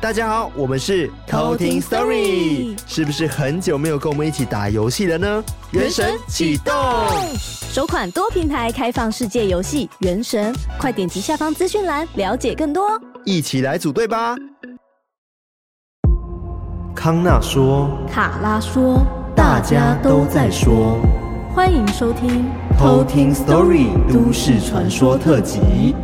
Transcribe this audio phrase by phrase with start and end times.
[0.00, 5.44] 大家好，我们是偷听 Story，是不是很久没有跟我们一起打游戏了呢？
[5.72, 6.72] 原神启动，
[7.72, 12.88] 首款多平台开放世界游戏《原神》，快点击下方资讯栏了解更多，
[13.24, 14.36] 一起来组队吧。
[16.94, 19.04] 康纳说，卡拉说，
[19.34, 21.00] 大家都在说，
[21.52, 22.44] 欢迎收听
[22.78, 25.96] 偷听 Story 都市传说特辑。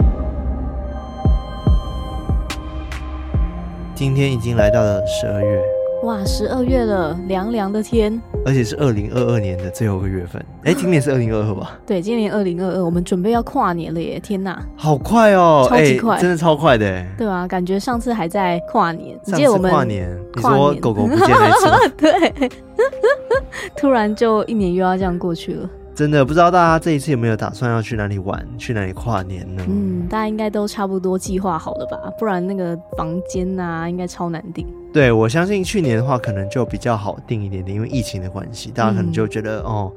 [3.95, 5.63] 今天已经来到了十二月，
[6.03, 10.45] 哇，十二月了，凉凉的天，而且是二零二二年的最后一个月份。
[10.65, 11.79] 哎，今年是二零二二吧？
[11.87, 14.19] 对，今年二零二二，我们准备要跨年了耶！
[14.19, 22.51] 天哪，好快哦，超级快，真的超快的，对啊，感觉上次还在跨年，上次跨年，你说狗狗不见那次， 对，
[23.79, 25.71] 突然就一年又要这样过去了。
[25.95, 29.65] 真的不知道大家这一次有没有打算要去哪里玩，去哪里跨年呢？
[29.69, 31.97] 嗯，大家应该都差不多计划好了吧？
[32.19, 34.67] 不然那个房间啊，应该超难订。
[34.93, 39.93] 对，我相信去年的话，可能就比较好订一点点，因为疫情的关系，大家可能就觉得、嗯、哦，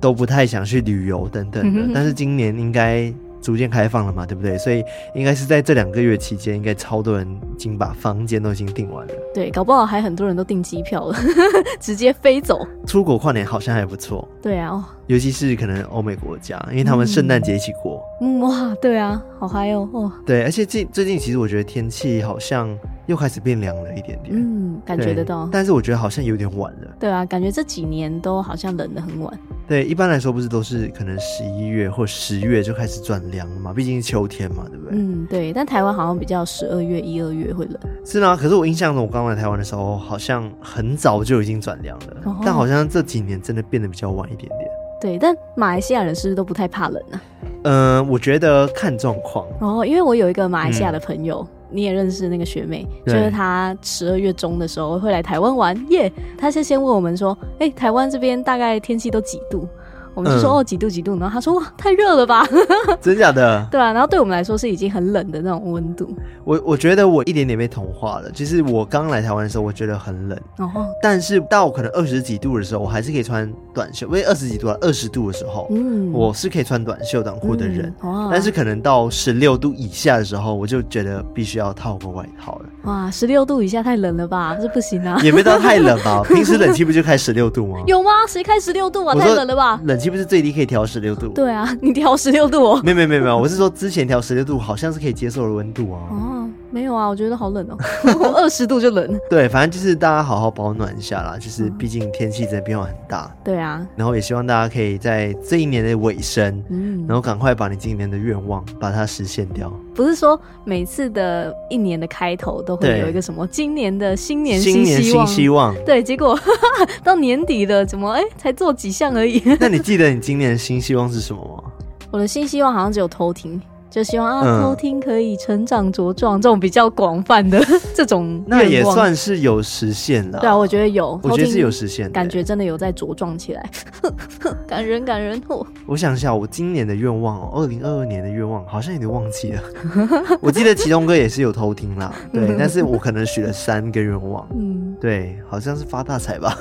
[0.00, 1.80] 都不太想去旅游等等的。
[1.80, 3.12] 嗯、但是今年应该。
[3.44, 4.56] 逐渐开放了嘛，对不对？
[4.56, 4.82] 所以
[5.14, 9.12] 应该是在这两个月期间，应该超多人已经把房间都已经订完了。
[9.34, 11.16] 对，搞不好还很多人都订机票了，
[11.78, 12.66] 直接飞走。
[12.86, 14.26] 出国跨年好像还不错。
[14.40, 18.02] 对啊，哦，尤其是可能欧美国家，因为他们圣诞节一起过。
[18.22, 20.10] 嗯，哇，对啊，好嗨哦，哇。
[20.24, 22.74] 对，而且最最近其实我觉得天气好像
[23.06, 24.34] 又开始变凉了一点点。
[24.34, 25.48] 嗯，感觉得到。
[25.52, 26.88] 但是我觉得好像有点晚了。
[26.98, 29.38] 对啊，感觉这几年都好像冷得很晚。
[29.66, 33.72] 对，一般来说不是都是可能十一月或十月就开始转凉了嘛？
[33.72, 34.98] 毕竟是秋天嘛，对不对？
[34.98, 35.52] 嗯，对。
[35.52, 37.78] 但台湾好像比较十二月、一二月会冷。
[38.04, 38.36] 是吗？
[38.36, 42.16] 可是我印象中，我刚来台湾的时候，好像很早就已经转凉了。
[42.24, 42.36] 哦。
[42.44, 44.70] 但好像这几年真的变得比较晚一点点。
[45.00, 47.16] 对，但马来西亚人是不是都不太怕冷呢？
[47.16, 47.22] 啊？
[47.64, 49.46] 嗯、呃，我觉得看状况。
[49.60, 51.46] 哦，因为我有一个马来西亚的朋友。
[51.74, 56.10] 嗯你也认识那个学妹，就是她十二月中的时候会来台湾玩耶。
[56.38, 59.66] 她是先问我们说，哎、欸，台湾这边大概天气都几度？
[60.14, 62.46] 我们就说、嗯、哦几度几度，然后他说哇太热了吧，
[63.00, 63.66] 真假的？
[63.70, 66.08] 对啊，然后对我们来说是已经很冷的那种温度。
[66.44, 68.30] 我我觉得我一点点被同化了。
[68.30, 74.06] 就是我刚来台湾的时候，我觉得很冷，哦，但是到可能二十几度的时候，我还是可以穿短袖。
[74.06, 77.92] 因为二十几度啊，二十度的时候，嗯，我是可以穿短袖短裤的人。
[78.02, 82.66] 嗯、但是可能到十六度以下的时候，我就觉得必须要套个外套了。
[82.84, 84.54] 哇，十六度以下太冷了吧？
[84.60, 85.18] 这不行啊！
[85.22, 86.22] 也没到太冷吧？
[86.28, 87.82] 平时冷气不就开十六度吗？
[87.86, 88.10] 有吗？
[88.28, 89.14] 谁开十六度啊？
[89.14, 89.80] 太冷了吧？
[89.84, 91.28] 冷气不是最低可以调十六度？
[91.28, 92.80] 对啊，你调十六度哦。
[92.84, 95.98] 没有没有没有没有，我是说之前调十六度好像是可以接受的温度啊。
[96.10, 96.48] 哦。
[96.74, 97.78] 没有啊，我觉得好冷哦，
[98.34, 99.16] 二十度就冷。
[99.30, 101.38] 对，反正就是大家好好保暖一下啦。
[101.38, 103.32] 就是毕竟天气真的变化很大。
[103.44, 103.86] 对啊。
[103.94, 109.72] 然后也希望大家可以在这一年的尾声，嗯，然后赶快把你今年的愿望把它实现掉。
[109.94, 115.24] 不是说每次的一年的开头都会有一个什么今年的新年新希望？
[115.28, 115.84] 新希望。
[115.84, 116.36] 对，结果
[117.04, 119.40] 到年底了，怎么哎才做几项而已？
[119.60, 121.70] 那你记得你今年的新希望是什么吗？
[122.10, 123.62] 我的新希望好像只有偷听。
[123.94, 130.40] 就希望啊，偷听可以成长茁壮，这种比较广泛的 这种，那也算是有实现了。
[130.40, 133.70] 对啊，我觉得有，我觉得是有实现，感觉真的有在茁壮起来，
[134.66, 135.64] 感人感人哦。
[135.86, 139.62] 我想一下，我今年的愿望哦，二零二二年的愿望好像有点忘记了。
[140.42, 146.58] 我记得祁东哥也是有偷听啦，对，但是我可能许了三个愿望，嗯，对，好像是发大财吧，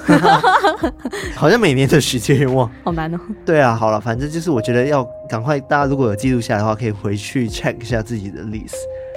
[1.35, 3.19] 好像每年都许这愿望，好难哦。
[3.43, 7.49] 对啊，好了，反正就是我觉得要赶快，大家如果有记录下来的话，可以回去。
[7.53, 8.73] check 一下自己的 list，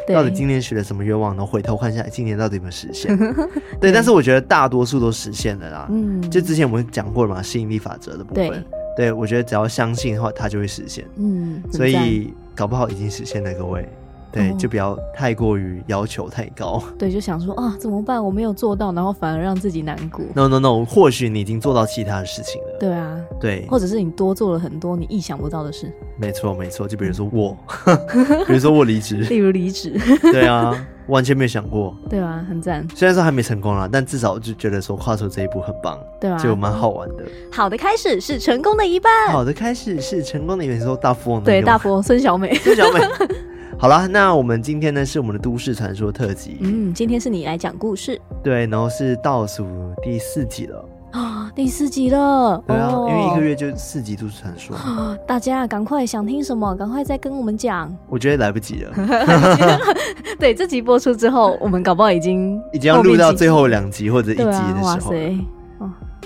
[0.07, 3.17] 到底今年许了什么愿望，然后回头看一下今年到底有没有实现。
[3.81, 5.89] 对，对，但是我觉得大多数都实现了啦。
[5.91, 8.49] 嗯，就之前我们讲过了嘛，吸引力法则的部分。
[8.49, 8.63] 对，
[8.97, 11.05] 对，我觉得只要相信的话，它就会实现。
[11.17, 13.89] 嗯，所以搞不好已经实现了，各位。
[14.37, 16.83] 对，就不要太过于要求太高。
[16.99, 18.23] 对，就想说啊，怎么办？
[18.23, 20.25] 我没有做到，然后反而让自己难过。
[20.35, 22.77] No No No，或许你已经做到其他的事情了。
[22.79, 25.91] 对啊，对，或者是你多做了很多你意想不到的事。
[26.19, 27.57] 没错没错，就比如说我，
[28.47, 29.99] 比如说我离职， 例如离职。
[30.23, 30.75] 对啊，
[31.09, 31.97] 完全没有想过。
[32.09, 32.87] 对啊，很赞。
[32.95, 35.99] 虽然说还没成功啦，但至少就觉得说跨出这一步很棒。
[36.21, 37.25] 对啊，就蛮好玩的。
[37.53, 39.31] 好的开始是成功的一半。
[39.31, 40.79] 好的开始是成功的一半。
[40.79, 41.43] 你说大富翁？
[41.43, 42.55] 对，大富翁孙小美。
[42.57, 43.01] 孙小美。
[43.79, 46.57] 好啦，那我们今天呢是我们的都市传说特辑。
[46.61, 48.19] 嗯，今天是你来讲故事。
[48.43, 49.67] 对，然后是倒数
[50.03, 50.83] 第四集了
[51.13, 52.63] 啊，第四集了。
[52.67, 54.75] 对啊，哦、因为一个月就四集都市传说。
[55.27, 57.95] 大家赶快想听什么，赶快再跟我们讲。
[58.09, 58.93] 我觉得来不及了。
[60.41, 64.73] 对，这集播出之后，我们搞不好已经 已经要录到最后两集或者一集的时候。
[64.73, 65.37] 啊、哇塞！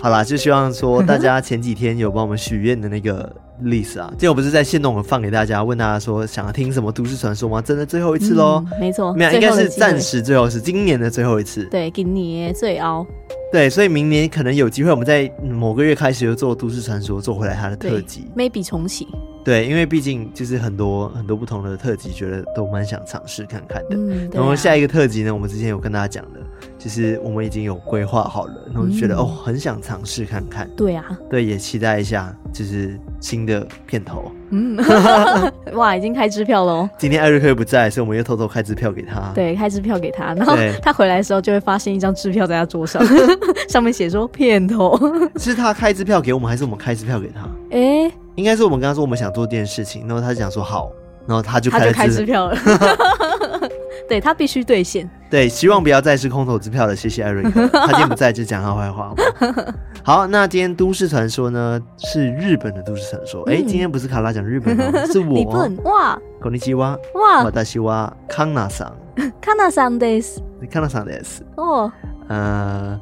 [0.00, 3.34] 好啦，就希望说大家前几天有帮我们许愿的那个。
[3.62, 4.08] List 啊。
[4.12, 7.60] 今天我不是在线动放给大家，问大家说想要听什么都市传说吗？
[7.62, 8.80] 真的最后一次喽、嗯？
[8.80, 11.64] 没错，没有，应该是暂时最后是今年的最后一次。
[11.70, 13.06] 对，今年最熬。
[13.52, 19.08] 对，所以明年可能有机会，我们在某个月开始就做都市传说，做回来它的特辑，maybe 重启。
[19.44, 23.96] 对，因为毕竟就是很多很多不同的特辑，觉得都蛮想尝试看看的。
[23.96, 26.40] 嗯啊、然后下一个特辑呢，我们之前有跟大家讲的，
[26.78, 30.68] 其实我们已经有规划好了，然后就觉得、嗯、哦，很想尝试看看。
[30.76, 34.30] 对啊，对，也期待一下，就是新的片头。
[34.50, 34.76] 嗯，
[35.72, 36.88] 哇，已经开支票喽。
[36.98, 39.32] 今天艾瑞克不在，所以我们又偷偷开支票给他。
[39.34, 43.02] 对，开支票给他，然后他回来的时候就会发现一张支票在他桌上，
[43.68, 44.98] 上面写说片头。
[45.36, 47.40] 是他开支票给我们，还是我们开支票给他？
[47.70, 48.12] 哎、欸。
[48.39, 50.91] 应该是我们跟他说我们想做这件事情，然后他就讲说好，
[51.27, 52.57] 然后他就开，开支票了。
[54.07, 55.09] 对，他必须兑现。
[55.31, 56.95] 对，希望不要再是空头支票了。
[56.95, 59.73] 谢谢艾瑞克，他今天不在就讲他坏话好不好？
[60.03, 63.41] 好，那今天都市传说呢是日本的都市传说。
[63.49, 65.39] 哎、嗯，今天不是卡拉讲日本的， 是我。
[65.39, 69.33] 日本哇，こんにちは哇，私はカナさん。
[69.41, 70.43] カナさんです。
[70.71, 71.43] カナさんです。
[71.55, 71.91] 哦，
[72.27, 72.99] 呃。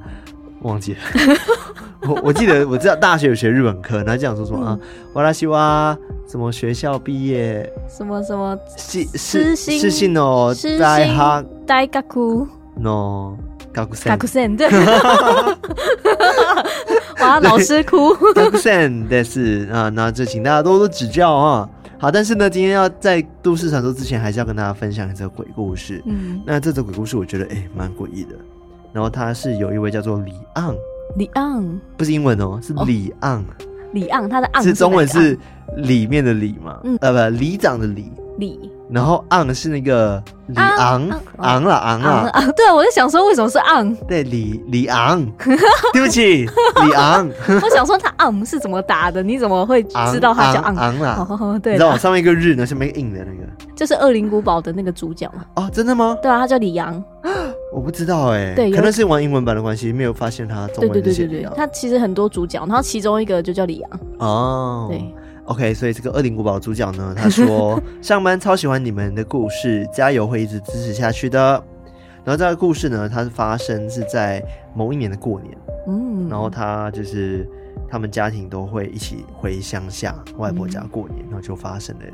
[0.62, 0.94] 忘记。
[0.94, 0.98] 了，
[2.02, 4.78] 我我记得我知道大学有学日本课，然后讲说什么啊，
[5.14, 5.96] 瓦拉西哇，
[6.28, 11.88] 什么学校毕业，什么什么，是是是信哦，大学大学
[12.78, 13.84] no 学。
[13.94, 14.68] 生学生对，
[17.20, 18.12] 哇，老师哭。
[18.34, 21.68] 学生但是啊，那就请大家多多指教啊。
[22.00, 26.02] 好，但是呢，今天要在都市传说之前，还是要跟大家分享一则鬼故事。
[26.06, 28.34] 嗯，那这则鬼故事我觉得哎，蛮诡异的。
[28.98, 30.74] 然后他是有一位叫做李昂，
[31.14, 31.80] 李昂。
[31.96, 33.44] 不是英文哦，是李昂，
[33.92, 35.38] 李昂，他的昂是中文是
[35.76, 38.58] 里面的里嘛，嗯，呃不，里长的里，李，
[38.90, 45.24] 然后昂是那个李昂，昂了昂了，对啊，我在想说为什么是昂，对，李李昂，
[45.94, 46.44] 对不起，
[46.82, 47.30] 李昂，
[47.62, 49.22] 我想说他昂是怎么打的？
[49.22, 49.80] 你怎么会
[50.12, 51.24] 知道他叫昂昂啦？
[51.62, 55.44] 对，你知道上面一个日呢，下面一个印的那个，就是《恶灵古堡》的那个主角嘛？
[55.54, 56.18] 哦，真的吗？
[56.20, 57.00] 对啊，他叫李昂。
[57.72, 60.94] 我不知道哎、欸，对，可能是玩英文版的关系，没有发现他中文的。
[60.94, 63.90] 对对对对对，他其实很多主角，然后其中一个就叫李阳。
[64.18, 71.62] 哦，对，OK，所以这个《恶灵古堡》主角呢，他说上班超喜欢你们的故事，加油，会一直支持下去的。
[72.24, 74.42] 然后这个故事呢，它是发生是在
[74.74, 75.56] 某一年的过年，
[75.86, 77.48] 嗯，然后他就是
[77.88, 82.04] 他们家庭都会一起回乡下外婆家过年，嗯、然后就发生了。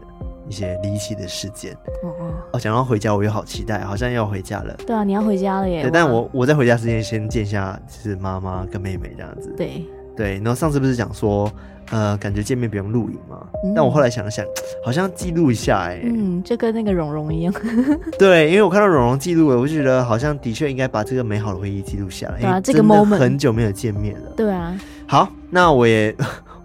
[0.48, 2.12] 一些离奇的事件哦
[2.52, 4.74] 哦，想要回家，我又好期待，好像要回家了。
[4.86, 5.82] 对啊，你要回家了耶！
[5.82, 9.52] 对，但我我在回家之前先见一下，就是妈妈跟妹妹这样子。
[9.56, 9.84] 对
[10.16, 11.50] 对，然后上次不是讲说，
[11.90, 13.46] 呃，感觉见面不用录影吗？
[13.64, 14.44] 嗯、但我后来想了想，
[14.84, 17.52] 好像记录一下，哎，嗯，就跟那个蓉蓉一样。
[18.18, 22.40] 对，因为我看到蓉蓉记录了，我就觉得好像的确应该把这个美好的回忆记录下来。
[22.40, 24.30] 对啊，这个 moment 很久没有见面了。
[24.36, 24.78] 对啊。
[25.06, 26.14] 好，那我也。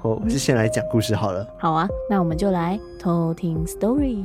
[0.02, 1.46] 我就先来讲故事好了。
[1.58, 4.24] 好啊，那我们就来偷听 story。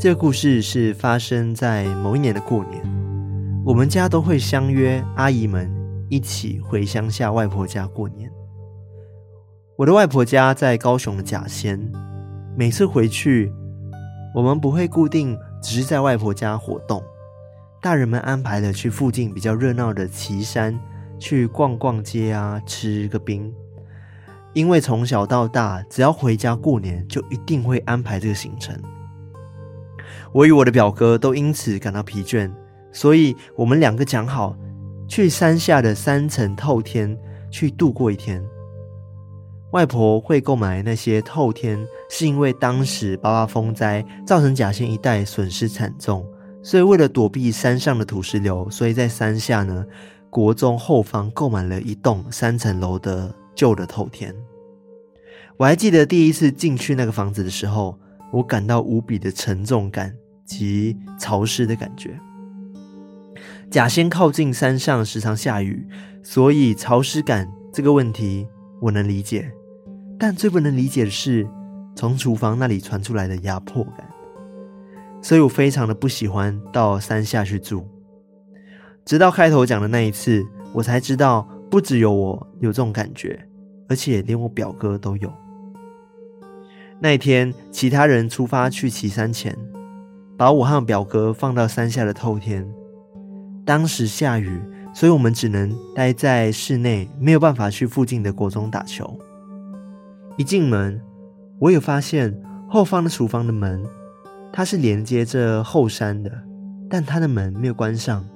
[0.00, 2.82] 这个故事是发生在某一年的过年，
[3.64, 5.77] 我们家都会相约阿姨们。
[6.08, 8.30] 一起回乡下外婆家过年。
[9.76, 11.80] 我的外婆家在高雄的甲仙，
[12.56, 13.52] 每次回去，
[14.34, 17.02] 我们不会固定只是在外婆家活动，
[17.80, 20.78] 大人们安排了去附近比较热闹的旗山
[21.18, 23.54] 去逛逛街啊，吃个冰。
[24.54, 28.76] 因为从小到大，只要回家过年，就一定会安排这个行程。
[30.32, 32.50] 我与我的表哥都因此感到疲倦，
[32.90, 34.56] 所以我们两个讲好。
[35.08, 37.18] 去山下的三层透天
[37.50, 38.44] 去度过一天。
[39.72, 46.24] 外婆会购买那些透天，是因为当时八八风灾造成甲仙一带损失惨重，
[46.62, 49.84] 所以为了躲避山上的土石流，所以在山下呢
[50.30, 54.34] 国中后方购买了一栋三层楼的旧的透天。
[55.58, 57.98] 我还记得第一次进去那个房子的时候，
[58.32, 60.14] 我感到无比的沉重感
[60.46, 62.18] 及潮湿的感觉。
[63.70, 65.86] 甲仙靠近山上，时常下雨，
[66.22, 68.48] 所以潮湿感这个问题
[68.80, 69.52] 我能理解。
[70.18, 71.46] 但最不能理解的是，
[71.94, 74.08] 从厨房那里传出来的压迫感，
[75.20, 77.86] 所以我非常的不喜欢到山下去住。
[79.04, 83.46] 直到开头讲的那一次，我才知道，不只有我有这种感觉，
[83.86, 85.30] 而且连我表哥都有。
[87.00, 89.54] 那一天，其他人出发去岐山前，
[90.38, 92.66] 把我和表哥放到山下的透天。
[93.68, 94.62] 当时下雨，
[94.94, 99.14] 所以我们只能待在室内，没有办法去附近的国中打球。
[100.38, 100.98] 一进门，
[101.58, 102.34] 我有发现
[102.66, 103.84] 后方的厨房的门，
[104.50, 106.32] 它是连接着后山的，
[106.88, 108.26] 但它的门没有关上，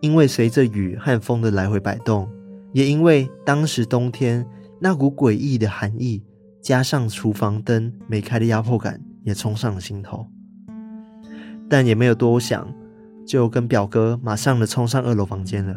[0.00, 2.26] 因为随着雨和风的来回摆动，
[2.72, 4.46] 也因为当时冬天
[4.80, 6.24] 那股诡异的寒意，
[6.62, 10.26] 加上厨房灯没开的压迫感，也冲上了心头。
[11.68, 12.66] 但也没有多想，
[13.28, 15.76] 就跟表哥马上的冲上二楼房间了。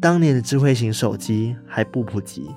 [0.00, 2.50] 当年的智慧型手机还不普及。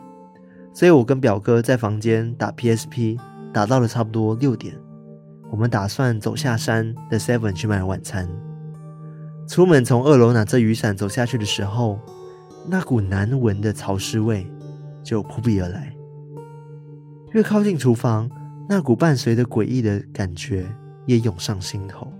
[0.73, 3.19] 所以我跟表哥在房间打 PSP，
[3.53, 4.75] 打到了差不多六点。
[5.51, 8.27] 我们打算走下山的 Seven 去买晚餐。
[9.47, 11.99] 出门从二楼拿着雨伞走下去的时候，
[12.67, 14.45] 那股难闻的潮湿味
[15.03, 15.95] 就扑鼻而来。
[17.33, 18.29] 越靠近厨房，
[18.67, 20.65] 那股伴随着诡异的感觉
[21.05, 22.11] 也涌上心头。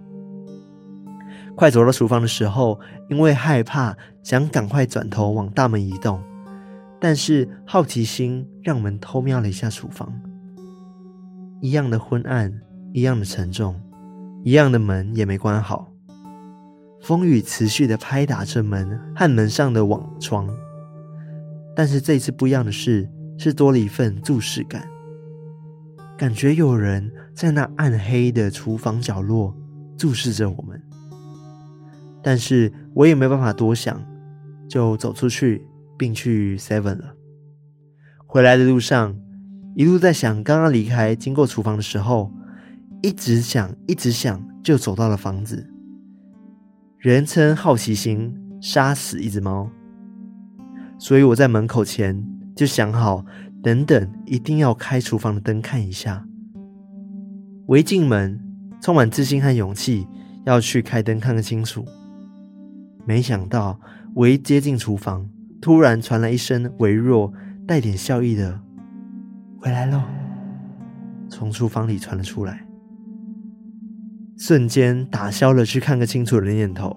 [1.58, 6.22] 快走到厨房的时候，因为害怕，想赶快转头往大门移动。
[7.02, 10.08] 但是好奇心让我们偷瞄了一下厨房，
[11.60, 12.54] 一样的昏暗，
[12.94, 13.76] 一样的沉重，
[14.44, 15.92] 一样的门也没关好。
[17.02, 20.48] 风雨持续的拍打着门和门上的网窗，
[21.76, 23.10] 但是这次不一样的是，
[23.40, 24.88] 是多了一份注视感，
[26.16, 29.56] 感觉有人在那暗黑的厨房角落
[29.98, 30.80] 注视着我们。
[32.28, 34.04] 但是我也没办法多想，
[34.68, 35.66] 就走出去。
[35.98, 37.16] 并去 Seven 了。
[38.28, 39.18] 回来的路上，
[39.76, 42.32] 一路在想刚刚离开经过厨房的时候，
[43.02, 45.68] 一直想，一直想，就走到了房子。
[47.00, 48.32] 人称好奇心
[48.62, 49.72] 杀死一只猫，
[51.00, 52.24] 所以我在门口前
[52.56, 53.26] 就想好，
[53.64, 56.28] 等等一定要开厨房的灯看一下。
[57.66, 58.40] 我一进门，
[58.80, 60.06] 充满自信和勇气
[60.46, 61.84] 要去开灯看个清楚。
[63.08, 63.80] 没想到
[64.14, 65.30] 我一接近厨房。
[65.60, 67.34] 突然传来一声微弱、
[67.66, 68.62] 带点笑意的
[69.60, 70.04] “回来喽”，
[71.30, 72.68] 从厨房里传了出来，
[74.38, 76.96] 瞬间打消了去看个清楚的念头。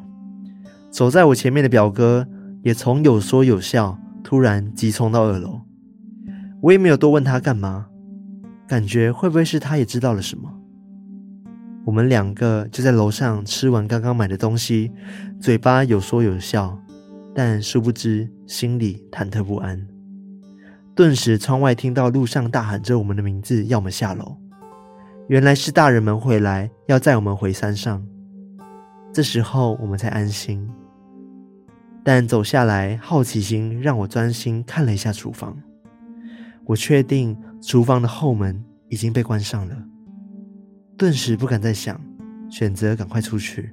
[0.90, 2.28] 走在我前面的表哥
[2.62, 5.62] 也从有说有笑，突然急冲到二楼。
[6.60, 7.86] 我也没有多问他干嘛，
[8.68, 10.59] 感觉会不会是他也知道了什么？
[11.84, 14.92] 我们两个就在楼上吃完刚刚买的东西，
[15.40, 16.78] 嘴巴有说有笑。
[17.34, 19.87] 但殊不知，心里忐忑不安。
[20.96, 24.37] 顿时，窗外听到路上大喊着我们的名字，要我们下楼。
[25.28, 28.04] 原来是大人们回来，要载我们回山上。
[29.12, 30.68] 这时候，我们才安心。
[32.02, 35.56] 但走下来，好奇心让我专心看了一下厨房。
[36.66, 39.76] 我确定厨房的后门已经被关上了。
[41.00, 41.99] 顿时不敢再想，
[42.50, 43.73] 选择赶快出去。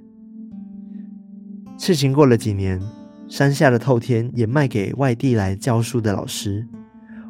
[1.78, 2.82] 事情过了几年。
[3.28, 6.66] 山下的透天也卖给外地来教书的老师，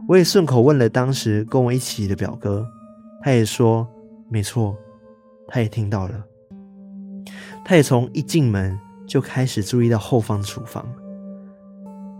[0.08, 2.64] 我也顺口问了当时跟我一起的表哥，
[3.24, 3.88] 他也说
[4.30, 4.78] 没错，
[5.48, 6.24] 他也听到了，
[7.66, 8.78] 他也从一进门
[9.08, 10.88] 就开始注意到后方的厨房，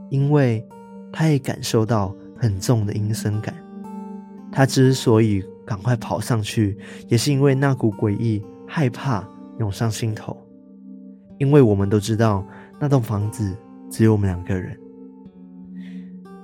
[0.10, 0.68] 因为
[1.14, 3.54] 他也感受到很重的阴森感。
[4.52, 6.76] 他之所以赶快跑上去，
[7.08, 9.24] 也是因为那股诡异害怕
[9.60, 10.36] 涌上心头，
[11.38, 12.44] 因为我们都知道
[12.80, 13.56] 那栋房子。
[13.90, 14.78] 只有我们两个人。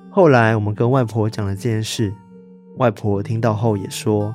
[0.09, 2.13] 后来我们跟外婆讲了这件事，
[2.77, 4.33] 外婆听到后也说，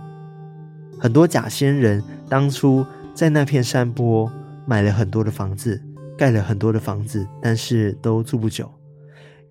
[0.98, 4.30] 很多假仙人当初在那片山坡
[4.66, 5.82] 买了很多的房子，
[6.18, 8.70] 盖了很多的房子，但是都住不久，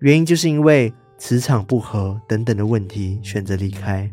[0.02, 4.08] 原因就是因为磁场不合等等的问题，选择离开。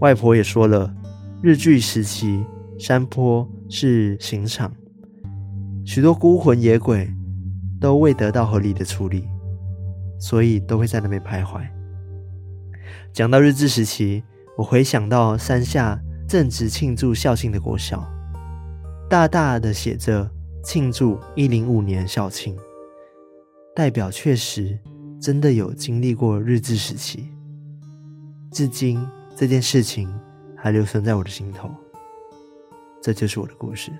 [0.00, 0.94] 外婆也说了，
[1.42, 2.44] 日据时期
[2.78, 4.72] 山坡是刑场，
[5.84, 7.08] 许多孤魂野鬼。
[7.80, 9.28] 都未得到合理的处理，
[10.18, 11.60] 所以都会在那边徘徊。
[13.12, 14.24] 讲到日治时期，
[14.56, 18.02] 我回想到山下正值庆祝校庆的国小，
[19.10, 20.30] 大大的写着
[20.64, 22.56] “庆祝一零五年校庆”，
[23.76, 24.78] 代表确实
[25.20, 27.28] 真的有经历过日治时期。
[28.50, 28.98] 至今
[29.36, 30.08] 这件事情
[30.56, 31.68] 还留存在我的心头。
[33.02, 33.92] 这就是我的故事。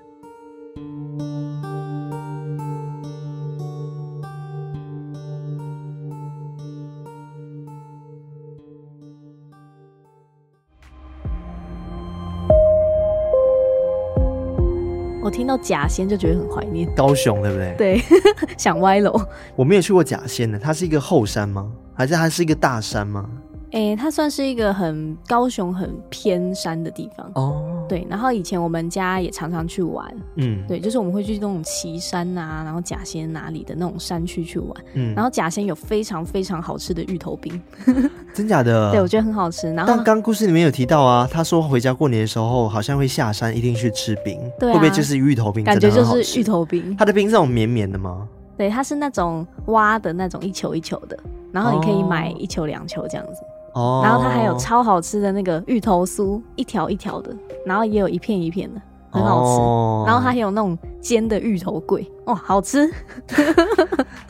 [15.23, 17.75] 我听到甲仙就觉得很怀念高雄，对不对？
[17.76, 18.03] 对，
[18.57, 19.19] 想歪楼。
[19.57, 21.73] 我没有去过甲仙呢，它是一个后山吗？
[21.95, 23.29] 还是它是一个大山吗？
[23.75, 27.28] 哎、欸，它算是一个很高雄很偏山的地方。
[27.35, 37.61] 哦，对，然后以前我们家也常常去玩，嗯，对，就是我们会去那种旗山啊，然后甲仙哪里的那种山区去玩，嗯，然后甲仙有非常非常好吃的芋头冰，
[38.33, 38.93] 真假的？
[38.93, 39.66] 对，我觉得很好吃。
[39.75, 45.64] 然后但刚故事里面有提到啊，他说回家过年的时候好像会下山，一定去吃冰，对、啊，会不会就是芋头冰？
[45.64, 46.97] 感觉就是芋头冰。
[46.97, 48.28] 它的冰是那种绵绵的吗？
[48.57, 51.19] 对，它是那种挖的那种一球一球的，
[51.50, 53.43] 然后你可以买一球两球这样子。
[53.43, 57.35] 哦，然后它还有超好吃的那个芋头酥，一条一条的，
[57.66, 59.61] 然后也有一片一片的，很好吃。
[59.61, 62.88] 哦、然后它还有那种煎的芋头桂，哇，好吃。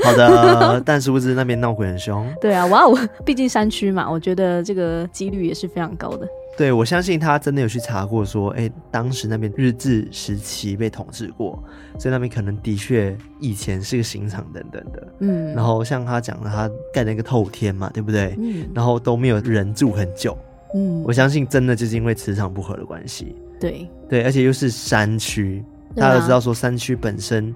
[0.02, 2.26] 好的， 但殊不知那边闹鬼很凶。
[2.40, 6.26] 对啊，哇，哦毕竟山区嘛，我觉得这个几率也是非常高的。
[6.56, 11.61] 对，我相信他真的有去查过，说，哎，当时那边日治时期被统治过，
[11.99, 15.08] 所以那边可能的确以前是个刑场等等的。
[15.18, 18.37] 嗯，然后像他讲的，他盖那个透天嘛，对不对？
[18.38, 20.38] 嗯，然后都没有人住很久。
[20.75, 23.34] 嗯，我相信真的就是因为磁场不合的关系。
[23.58, 25.64] 对对，而且又是山区，
[25.96, 27.52] 大家都知道说山区本身，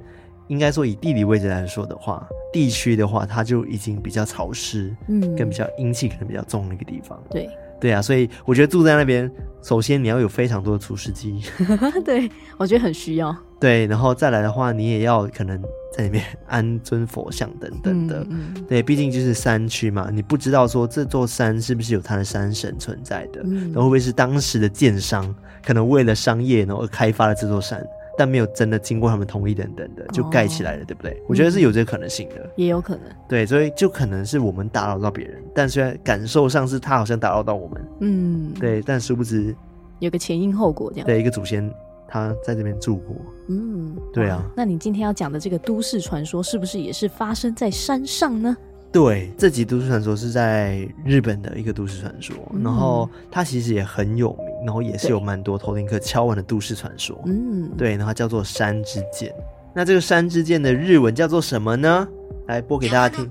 [0.49, 7.23] 应该说以地理位置来说的话，地区的话，它就已经比较潮湿，嗯，跟比较阴气可能比较重的一个地方。
[7.31, 7.49] 对。
[7.80, 9.30] 对啊，所以我觉得住在那边，
[9.62, 11.42] 首先你要有非常多的除湿机，
[12.04, 13.35] 对，我觉得很需要。
[13.61, 15.61] 对，然后再来的话，你也要可能
[15.92, 18.20] 在里面安尊佛像等等的。
[18.30, 25.35] 嗯嗯、对，毕竟就是山区嘛，你不知道说这座山是不是有它的山神存在的，嗯，然后会不会是当时的建商
[25.66, 27.85] 可能为了商业然后而开发了这座山。
[28.18, 31.22] 但没有真的经过他们同意等等的就盖起来了，哦，对不对？
[31.28, 33.04] 我觉得是有这个可能性的，也有可能。
[33.28, 39.54] 对，所以就可能是我们打扰到别人，但虽然感受上是他好像打扰到我们，嗯，对，但殊不知
[40.00, 41.06] 有个前因后果这样。
[41.06, 41.72] 对，一个祖先
[42.08, 43.16] 他在这边住过，
[43.48, 44.44] 嗯，对啊。
[44.56, 48.56] 那你今天要讲的这个都市传说，是不是也是发生在山上呢？
[48.91, 57.20] 对，这集都市传说是在日本的一个都市传说，嗯，然后它其实也很有名，然后也是有蛮多偷听客敲完的都市传说。
[57.25, 59.34] 嗯，对，然后它叫做山之剑。
[59.74, 62.08] 那这个山之剑的日文叫做什么呢？
[62.46, 63.27] 来播给大家听。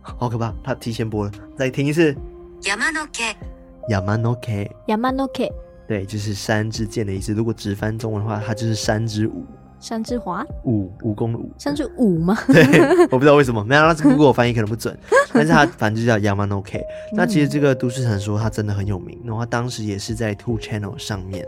[0.00, 2.14] 好可怕，他提前播了，再听一次。
[2.62, 3.08] 山の毛。
[3.88, 4.36] 山の毛。
[4.86, 5.28] 山の毛。
[5.86, 7.34] 对，就是山之剑的意思。
[7.34, 9.44] 如果直翻中文的话，它就是山之舞。
[9.79, 12.37] 山之华，武武功的武，山之五吗？
[12.47, 12.63] 对，
[13.11, 14.97] 我不知道为什么，没有，那是 Google 翻译可能不准，
[15.33, 16.81] 但是它反正就叫 Yamanoke。
[17.13, 21.45] 那其实这个都市传说它真的很有名，然后它当时也是在 Two Channel 上面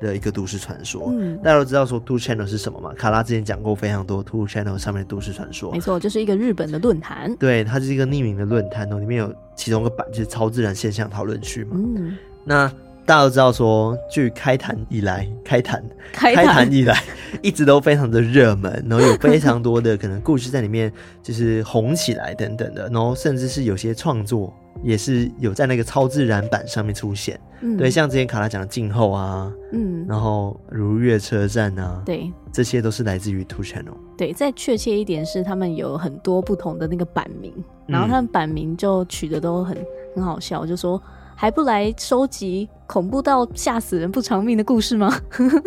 [0.00, 1.10] 的一个都市传说。
[1.10, 2.92] 嗯，大家都知道说 Two Channel 是什么吗？
[2.96, 5.72] 卡拉之前讲过非常多 Two Channel 上面的都市传说。
[5.72, 7.34] 没错，就是一个日本的论坛。
[7.36, 11.70] 对，它是一个匿名的论坛，然后里面有其中一个版就是超自然现象讨论区嘛。
[11.74, 12.70] 嗯，那。
[13.06, 15.82] 大家都知道说，据开坛以来，开坛
[16.12, 16.96] 开坛以来，
[17.42, 24.52] 一直都非常的热门，然后有非常多的可能故事在里面，就是红起来等等的，然后甚至是有些创作
[24.84, 27.40] 也是有在那个超自然版上面出现。
[27.62, 33.96] 嗯，对，像之前卡拉讲的静候啊，嗯，然后如月车站啊，对，这些都是来自于 Two Channel。
[34.16, 37.52] 对，再确切一点是，他们有很多不同的那个版名，
[37.86, 39.76] 然后他们版名就取的都很
[40.14, 41.02] 很好笑，就说。
[41.40, 45.08] 还不来收集恐怖到吓死人不偿命的故事吗？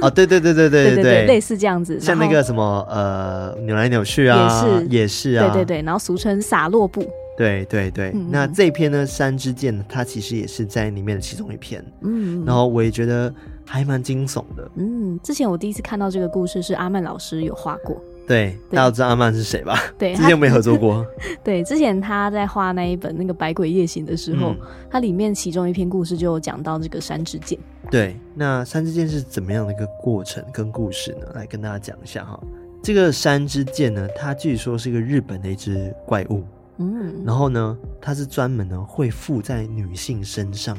[0.01, 5.47] 啊对对对对对对对类似这样子像那个什么呃扭来扭去啊也是也是啊。
[5.47, 7.03] 对对对然后俗称洒落布
[7.35, 8.11] 对对对。
[8.29, 11.83] 那这篇呢三支箭它其实也是在里面的其中一篇。
[12.01, 12.45] 嗯。
[12.45, 13.33] 然后我也觉得
[13.65, 14.69] 还蛮惊悚的。
[14.75, 17.99] 嗯之前我第一次看到这个故事是阿曼老师有画过。
[18.25, 19.77] 对，大家都知道阿曼是谁吧？
[19.97, 21.05] 对， 之前有没有合作过？
[21.43, 24.55] 对，之前他在画那一本那个《百鬼夜行》的时候，
[24.89, 27.59] 它、嗯、里面其中一篇故事就有讲到这个山之剑。
[27.91, 31.27] 对，那山之剑是怎么样的一个过程跟故事呢？
[31.35, 32.39] 来跟大家讲一下哈。
[32.81, 36.43] 这个山之剑呢，它据说是一个日本的一只怪物，
[36.77, 40.75] 嗯，然后呢，它是专门呢会附在女性身上，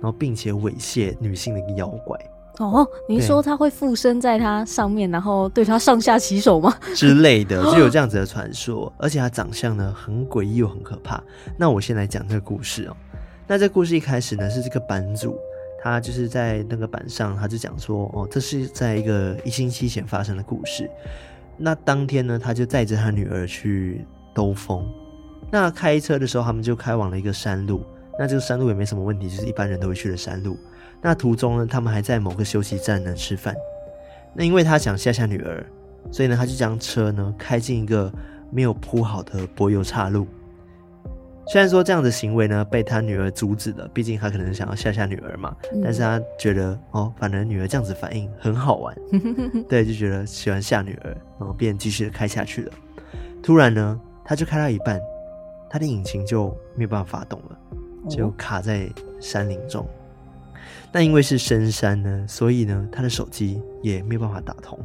[0.00, 2.18] 然后并且猥亵女性的一个妖怪。
[2.58, 6.74] 哦，你说他会附身在他上面，然后对他上下其手吗？
[6.94, 8.92] 之类的， 就有这样子的传说。
[8.98, 11.22] 而且他长相呢很诡异又很可怕。
[11.58, 12.96] 那我先来讲这个故事哦。
[13.46, 15.36] 那这个故事一开始呢是这个版主，
[15.82, 20.90] 他就是在那个板上，他就讲说，哦，这是在一个一星期前发生的故事。
[21.58, 24.86] 那当天呢，他就载着他女儿去兜风。
[25.50, 27.82] 那开车的时候，他们就开往了一个山路。
[28.18, 30.56] 那这个山路也没什么问题，就是一般人都会去的山路。
[31.08, 33.54] 那途中呢，他们还在某个休息站呢吃饭。
[34.34, 35.64] 那因为他想吓吓女儿，
[36.10, 38.12] 所以呢，他就将车呢开进一个
[38.50, 40.26] 没有铺好的柏油岔路。
[41.46, 45.54] 虽然说这样的行为呢被他女儿阻止了，毕竟他可能想要吓吓女儿嘛。
[45.72, 48.92] 嗯、但是他觉得哦，反正女儿这样子反应很好玩，
[49.68, 52.72] 对，就觉得喜欢吓女儿，然后便继续的开下去了。
[53.40, 55.00] 突然呢，他就开到一半，
[55.70, 57.56] 他的引擎就没有办法发动了，
[58.08, 58.90] 就卡在
[59.20, 59.86] 山林中。
[60.96, 64.78] 那因为是深山呢，所以呢，他的手机也没有办法打通，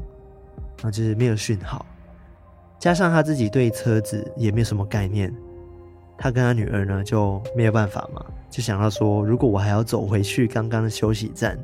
[0.81, 1.85] 啊，就是没有讯号。
[2.77, 5.33] 加上他自己对车子也没有什么概念，
[6.17, 11.57] 他跟他女儿呢就没有办法嘛，就想到说，如果我还要走回去刚刚的休息站，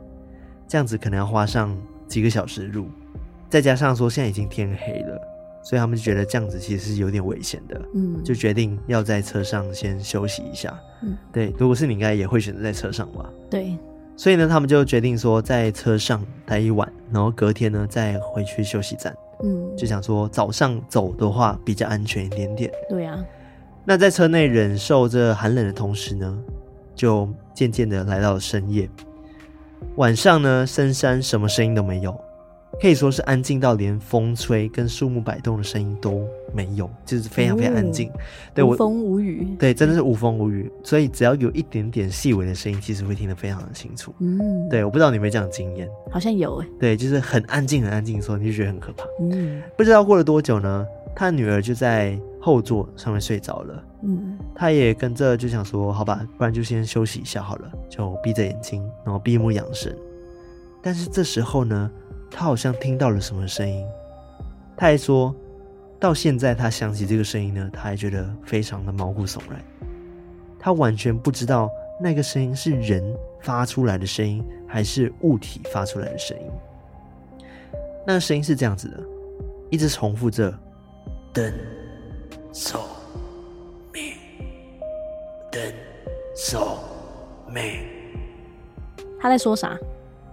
[0.66, 2.88] 这样子可能要花上几个小时路，
[3.50, 5.22] 再加上说现在已经天黑了，
[5.62, 13.78] 所以他们就觉得这样子其实是有点危险的，嗯，就决定要在车上先休息一下，嗯，对，如果是你应该也会选择在车上吧，对。
[14.18, 19.16] 所以呢，他们就决定说在车上待一晚，然后隔天呢再回去休息站。
[19.44, 22.72] 嗯，就想说早上走的话比较安全一点点。
[22.90, 23.24] 对啊。
[23.86, 26.38] 那在车内忍受着寒冷的同时呢，
[26.96, 28.90] 就渐渐的来到了深夜。
[29.98, 32.20] 晚上呢，深山什么声音都没有。
[32.82, 38.10] 可以说是安静到连风吹跟树木摆动的声音都没有，就是非常非常安静。
[38.10, 38.20] 嗯、
[38.56, 39.48] 对，无风无雨。
[39.60, 40.72] 对，真的是无风无雨。
[40.84, 44.14] 所以只要有一点点细微的声音，其实会听得非常的清楚。
[44.20, 45.88] 嗯，对，我不知道你有没有这样的经验？
[46.12, 46.68] 好像有诶。
[46.80, 49.04] 对，就是很安静很安静的时候，你就觉得很可怕。
[49.22, 53.84] 嗯，不知道过了多久呢，他的女儿就在后座上面睡着了。
[54.04, 59.96] 嗯，他也跟着就想说，好吧，不然就先休息一下好了，就闭着眼睛，然后闭目养神。
[60.84, 61.92] 但是这时候呢，
[62.30, 63.84] 他好像听到了什么声音，
[64.78, 65.36] 他还说
[66.00, 69.60] 到现在，他想起这个声音呢，他还觉得非常的毛骨悚然。
[70.60, 71.70] 他完全不知道
[72.02, 76.46] 那个声音是人发出来的声音，还是物体发出来的声音。
[78.06, 79.04] 那个声音是这样子的，
[79.70, 80.54] 一直重复着
[81.34, 81.54] “灯
[82.54, 82.86] 手
[83.94, 84.14] 妹，
[85.52, 85.62] 灯
[86.36, 86.80] 手
[87.50, 87.88] 妹”。
[89.20, 89.78] 他在说啥？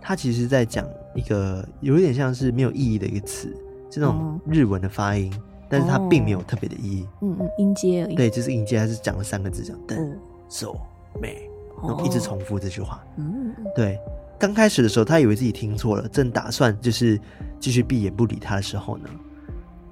[0.01, 0.87] 他其实在讲。
[1.17, 3.57] 一个有一点像是没有意义的一个词，
[3.89, 5.39] 这种日文的发音，哦、
[5.75, 7.09] 但是它并没有特别的意义。
[7.21, 8.15] 嗯嗯，音阶而已。
[8.15, 10.17] 对，就是音阶，还是讲了三个字，讲灯
[10.49, 10.79] 手
[11.21, 11.51] 美，
[11.83, 13.05] 然后一直重复这句话。
[13.17, 13.65] 嗯嗯。
[13.75, 13.99] 对，
[14.39, 17.21] 刚开始的时候，他以为自己听错了，正打算就是
[17.59, 19.09] 继续闭眼不理他的时候呢，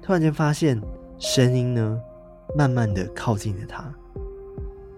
[0.01, 0.81] 突然间发现
[1.19, 1.99] 声音呢，
[2.55, 3.83] 慢慢的靠近了他。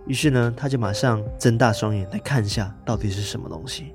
[0.05, 3.93] 于是呢，他就马上睁大双眼来看一下到底是什么东西。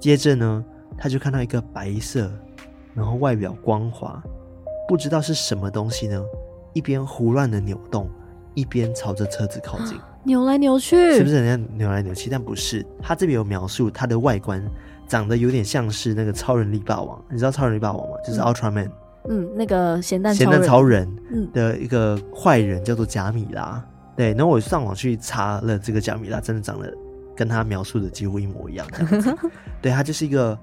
[0.00, 0.64] 接着呢。
[0.98, 2.30] 他就看到一个白色，
[2.94, 4.22] 然后外表光滑，
[4.92, 6.22] 不知道是什么东西呢，
[6.74, 8.10] 一边胡乱的扭动，
[8.52, 12.28] 一边朝着车子靠近，扭来扭去，是不是人家扭来扭去？
[12.28, 14.62] 但不是，他这边有描述它的外观
[15.08, 18.16] 长得有点像是那个超人力霸王，你知道超人力霸王吗？
[18.22, 18.90] 就是 Ultraman，
[19.30, 21.08] 嗯，那个咸蛋咸蛋超人。
[21.54, 23.82] 的一个坏人叫做贾米拉，
[24.14, 26.92] 对，然后我上网去查了这个贾米拉，真的长得
[27.34, 28.86] 跟他描述的几乎一模一样，
[29.80, 30.58] 对，他就是一个。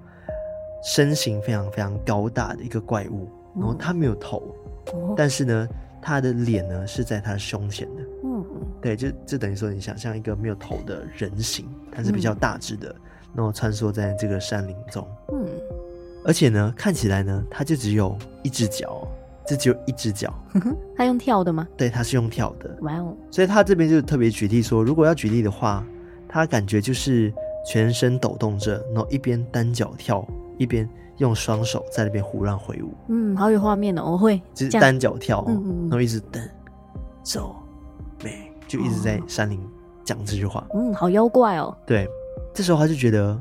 [0.82, 4.56] 身形非常非常高大的一个怪物，然后他没有头，
[4.94, 5.68] 嗯、但是呢，
[6.02, 8.02] 他的脸呢是在他胸前的。
[8.24, 8.46] 嗯，
[8.82, 12.96] 对，就就等于说，你想象一个没有头的人形，它是比较大只的，
[13.34, 15.06] 然后穿梭在这个山林中。
[15.34, 15.46] 嗯，
[16.24, 19.08] 而且呢，看起来呢，它就只有一只脚，
[19.48, 20.34] 就只有一只脚。
[20.96, 21.68] 他用跳的吗？
[21.76, 22.78] 对，他是用跳的。
[22.82, 23.16] 哇哦！
[23.32, 25.86] 所以他这边就特别举例说，如果要举例的话，
[26.28, 27.34] 他感觉就是
[27.66, 30.26] 全身抖动着，然后一边单脚跳。
[30.58, 30.86] 一边
[31.20, 36.42] 用双手在那边胡乱挥舞，嗯，好有画面哦，我会，就是单脚跳，嗯嗯，然后一直等，
[37.24, 37.56] 走，
[38.24, 39.62] 美，就一直在山林
[40.04, 42.08] 讲这句话，嗯，好妖怪哦，对，
[42.54, 43.40] 这时候他就觉得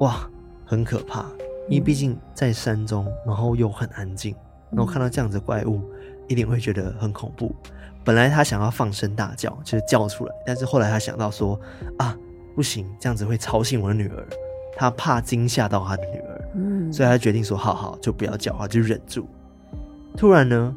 [0.00, 0.28] 哇，
[0.64, 1.24] 很可怕，
[1.68, 4.34] 因为毕竟在山中，然后又很安静，
[4.70, 5.80] 然后看到这样子的怪物，
[6.28, 7.54] 一定会觉得很恐怖。
[8.02, 11.58] 本来他想要放声大叫，就是叫出来，但是后来他想到说
[11.98, 12.16] 啊，
[12.56, 14.26] 不行，这样子会吵醒我的女儿。
[14.76, 19.26] 他怕惊吓到他的女儿，嗯，所以他决定说：“好好，就不要讲话，就忍住。”
[20.16, 20.74] 突然呢，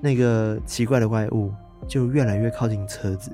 [0.00, 1.52] 那个奇怪的怪物
[1.88, 3.30] 就越来越靠近车子，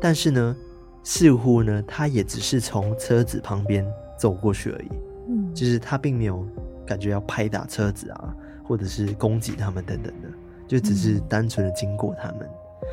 [0.00, 0.56] 但是呢，
[1.02, 3.84] 似乎呢，他也只是从车子旁边
[4.16, 4.88] 走过去而已，
[5.28, 6.46] 嗯，就是他并没有
[6.86, 8.34] 感觉要拍打车子啊，
[8.64, 10.28] 或者是攻击他们等等的，
[10.68, 12.88] 就只是单纯的经过他们，嗯，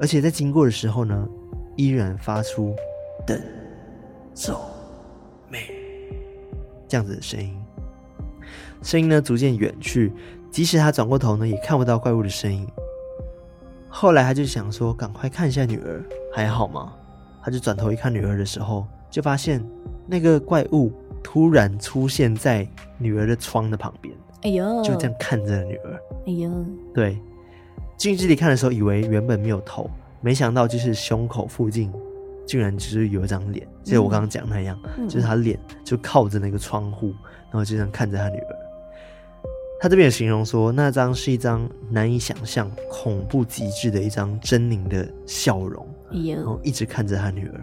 [0.00, 1.28] 而且在经过的时候呢，
[1.76, 2.74] 依然发出
[3.26, 3.40] 等
[4.34, 4.60] 走。
[6.90, 7.54] 这样子的声音，
[8.82, 10.12] 声音呢逐渐远去，
[10.50, 12.66] 即使他转过头呢，也看不到怪物的身影。
[13.88, 16.92] 后来他就想说，赶快看一下女儿还好吗？
[17.42, 19.64] 他就转头一看女儿的时候，就发现
[20.06, 22.66] 那个怪物突然出现在
[22.98, 24.14] 女儿的窗的旁边。
[24.42, 26.00] 哎呦，就这样看着女儿。
[26.26, 26.50] 哎呦，
[26.94, 27.18] 对，
[27.96, 31.92] 近距离看的时候，以为原本没有头，没想到就是胸口附近。
[32.46, 37.08] 竟然就是有一张脸，就像我刚刚讲那样，嗯、就是他脸就靠着那个窗户，
[37.50, 38.56] 然后就这样看着他女儿。
[39.80, 45.86] 他这边有形容说，那张是一张难以想象、恐怖极致的一张狰狞的笑容，
[46.34, 47.60] 然后一直看着他女儿。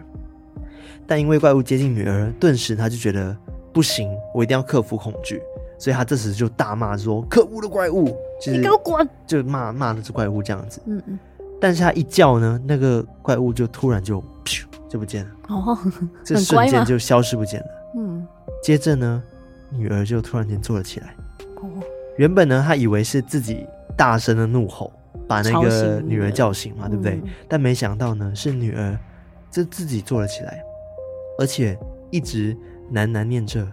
[1.06, 3.36] 但因为怪物接近女儿，顿时他就觉得
[3.74, 5.42] 不行，我一定要克服恐惧，
[5.78, 8.06] 所以他这时就大骂说：“可恶的怪物！”
[8.42, 9.08] 就是、你给我滚！
[9.28, 10.82] 就骂骂那只怪物这样子。
[10.86, 11.20] 嗯嗯。
[11.60, 15.32] 但是他一叫呢，那个怪物就突然就咻就不见了。
[15.50, 15.78] 哦，
[16.24, 17.68] 这瞬间就消失不见了。
[17.98, 18.26] 嗯。
[18.64, 19.22] 接着呢，
[19.70, 21.14] 女儿就突然间坐了起来。
[22.16, 22.18] 哦。
[22.18, 24.92] 原本呢，他以为是自己大声的怒吼
[25.28, 27.14] 把那个女儿叫醒嘛，对不对？
[27.16, 28.98] 嗯、但没想到呢，是女儿
[29.52, 30.62] 就自己坐了起来，
[31.40, 31.78] 而且
[32.12, 32.56] 一直
[32.94, 33.66] 喃喃念着：“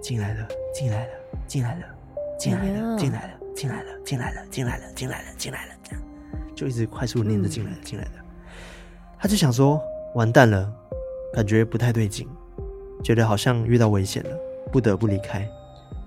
[0.00, 1.10] 进来了，进来了，
[1.46, 1.84] 进来了，
[2.38, 6.02] 进来了，进来了，进来了，进来了，进来了，进来了，进来了。”这样
[6.54, 8.10] 就一直快速念着“进来了，进来了。”
[9.18, 9.80] 他就想说
[10.14, 10.72] ：“完蛋了，
[11.34, 12.28] 感觉不太对劲，
[13.02, 14.30] 觉得好像遇到危险了，
[14.70, 15.46] 不得不离开。”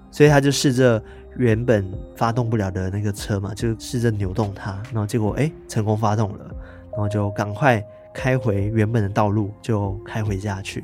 [0.09, 1.03] 所以他就试着。
[1.37, 6.45] 原本发动不了的那个车嘛，就试着扭动它，然后结果哎，成功发动了，
[6.91, 10.83] 然后就赶快开回原本的道路，就开回家去。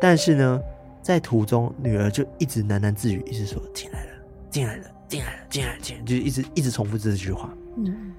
[0.00, 0.60] 但是呢，
[1.00, 4.10] 在途中，女儿就一直喃喃自语，一直说：“进来了，
[4.50, 7.48] 进来了，进来了，进来了，进。”就一直一直重复这句话。
[7.76, 8.12] 嗯，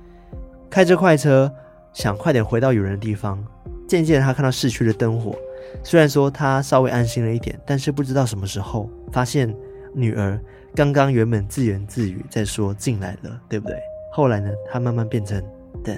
[0.69, 1.51] 开着快车，
[1.91, 3.43] 想快点回到有人的地方。
[3.87, 5.35] 渐渐，他看到市区的灯火，
[5.83, 9.53] 虽然说他稍微安心了一点，但是不知道什么时候发现
[9.93, 10.39] 女儿。
[10.75, 13.77] 刚刚原本自言自语在说进来了，对不对？
[14.11, 15.41] 后来呢，他慢慢变成
[15.83, 15.95] 等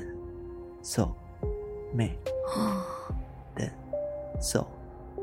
[0.82, 1.08] ，so
[1.94, 2.18] 妹，
[3.56, 3.66] 等，
[4.42, 4.66] so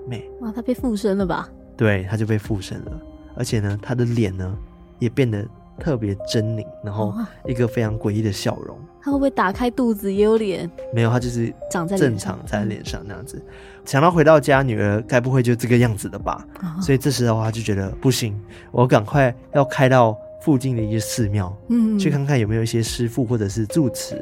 [0.08, 0.26] 妹。
[0.40, 1.50] 哇，他被附身了吧？
[1.76, 3.00] 对，他就被附身了，
[3.36, 4.56] 而且呢，他的脸呢
[4.98, 5.46] 也变得
[5.82, 7.12] 特别狰狞，然后
[7.44, 8.78] 一个非常诡异的笑容。
[9.02, 10.70] 他会不会打开肚子也有脸？
[10.94, 13.44] 没有，他就是长在正常在脸上那样子。
[13.84, 16.46] 想到回到家，女儿该不会就这个样子的吧？
[16.62, 18.40] 哦、所以这时的话，他就觉得不行，
[18.70, 24.16] 我赶快要开到附近的一些寺庙，嗯，去看看有没有一些师傅或者是住持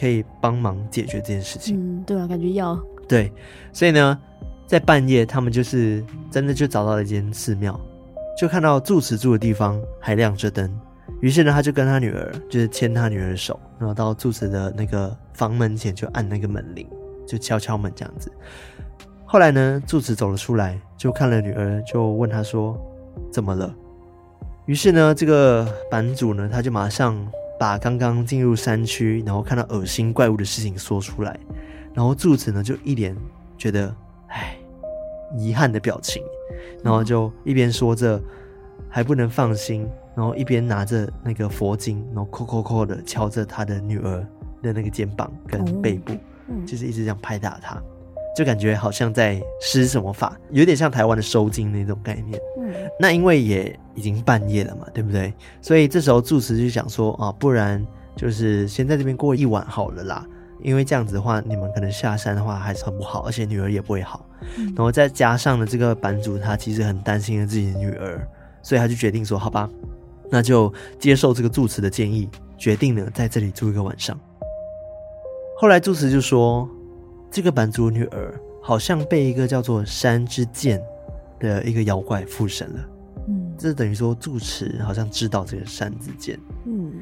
[0.00, 1.76] 可以帮忙解决这件事情。
[1.78, 3.30] 嗯，对啊，感觉要对。
[3.70, 4.18] 所以呢，
[4.66, 7.78] 在半夜，他们就是真的就找到了一间寺庙，
[8.38, 10.74] 就看到住持住的地方还亮着灯。
[11.20, 16.88] 于是呢，他就跟他女儿，就是牵他女儿的手，然后到柱子的那个房门前，就按那个门铃，
[17.26, 18.32] 就敲敲门这样子。
[19.24, 22.76] 后来呢，柱子走了出来，就看了女儿，就问他说
[23.30, 23.72] ：“怎么了？”
[24.66, 27.16] 于是呢，这个版主呢，他就马上
[27.58, 31.38] 把刚刚进入山区，然后看到恶心怪物的事情说出来。
[31.94, 33.16] 然后柱子呢，就一脸
[33.56, 33.94] 觉得
[34.28, 34.56] 唉
[35.36, 36.22] 遗憾的表情，
[36.82, 38.20] 然后就一边说着
[38.88, 39.88] 还不能放心。
[40.14, 44.26] 然后一边拿着那个佛经，然后叩叩叩的敲着他的女儿
[44.62, 46.12] 的那个肩膀跟背部，
[46.48, 47.80] 嗯，就是一直这样拍打他，
[48.36, 52.40] 就感觉好像在施什么法，有点像台湾的收经那种概念。
[52.58, 55.32] 嗯，那因为也已经半夜了嘛，对不对？
[55.60, 60.26] 所以这时候住持就想说啊，不然就是先在这边过一晚好了啦，
[60.60, 64.24] 因为这样子的话，你们可能下山的话还是很不好，而且女儿也不会好。
[64.56, 68.20] 然后再加上呢，这个版主他其实很担心自己的女儿，
[68.62, 69.68] 所以他就决定说，好吧。
[70.32, 74.18] 那就接受这个住持的建议，决定呢在这里住一个晚上。
[75.58, 76.66] 后来住持就说，
[77.30, 80.82] 这个版主女儿好像被一个叫做山之剑
[81.38, 82.80] 的一个妖怪附身了。
[83.28, 86.40] 嗯，这等于说住持好像知道这个山之剑。
[86.64, 86.94] 嗯，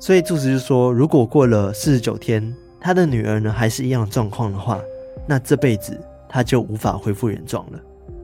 [0.00, 4.80] 所以住持就说，如果过了四十九天，他的女儿呢还是一样的状况的话，
[5.28, 7.78] 那这辈子他就无法恢复原状了。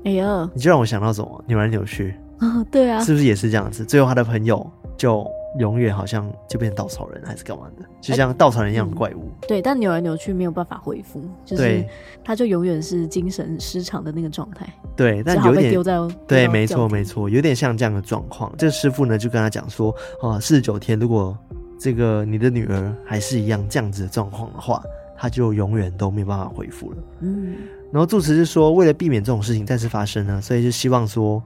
[0.07, 1.44] 哎呀，你就让我想到什么？
[1.47, 2.14] 扭来扭去。
[2.38, 3.85] 啊、哦，对啊，是不是也是这样子？
[3.85, 4.64] 最后他的朋友
[4.96, 5.27] 就
[5.59, 7.85] 永远好像就变成稻草人还是干嘛的？
[8.01, 9.22] 就像稻草人一样的怪物。
[9.22, 11.85] 欸嗯、对，但扭来扭去没有办法恢复，就是
[12.22, 14.68] 他就永远是精神失常的那个状态。
[14.94, 15.96] 对，但有点丢在
[16.27, 18.53] 对，没错没错，有点像这样的状况。
[18.57, 21.37] 这个师傅呢就跟他讲说啊，四十九天，如果
[21.79, 24.81] 这个你的女儿还是一样这样子的状况的话，
[25.16, 26.96] 他就永远都没有办法恢复了。
[27.20, 27.57] 嗯，
[27.90, 31.42] 然后住持就说，为了避免这种事情再次发生呢，所以就希望说。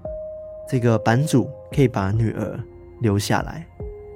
[0.72, 2.58] 这个版主可以把女儿
[3.02, 3.66] 留下来，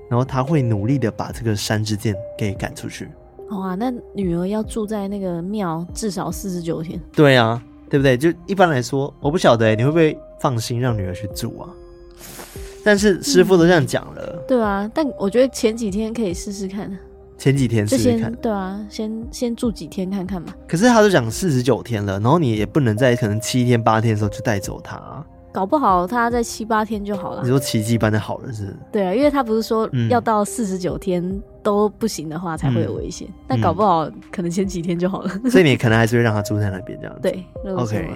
[0.09, 3.11] 然后他会努力的把这个山之剑给赶出去。
[3.51, 6.99] 哇，那女儿要住在那个庙至少四十九天。
[7.13, 8.17] 对啊，对不对？
[8.17, 11.69] 就一般来说，我不晓得你会不会放心让女儿去住啊？
[12.83, 14.23] 但是师傅都这样讲了。
[14.39, 16.91] 嗯，对啊，但我觉得前几天可以试试看。
[17.37, 18.33] 前几天试试看。
[18.37, 20.55] 对啊，先先住几天看看嘛。
[20.67, 25.27] 可是他都讲四十九天了，然后你也不能在可能七天八天的时候就带走他啊。
[25.57, 27.41] 搞不好他在七八天就好了。
[27.43, 28.77] 你说奇迹般的好了是，是？
[28.93, 35.31] 对啊，因为他不是说要到四十九天都不行的话才会有危险，嗯，但搞不好可能前几天就好了。
[35.49, 37.23] 所以你可能还是会让他住在那边这样子。
[37.23, 37.43] 对
[37.73, 38.07] ，OK。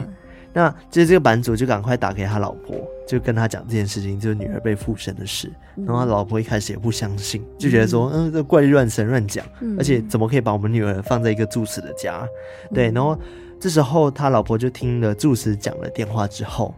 [0.53, 2.77] 那就是这个版主就赶快打给他老婆，
[3.09, 5.51] 就跟他讲这件事情，就是女儿被附身的事。
[5.77, 9.43] 然后他老婆一开始也不相信，就觉得说，嗯，这怪力乱神乱讲，
[9.79, 12.23] 而且怎么可以把我们女儿放在一个住持的家？
[12.75, 13.19] 对，然后。
[13.63, 16.75] 这时候他老婆就听了住持讲了电话之后，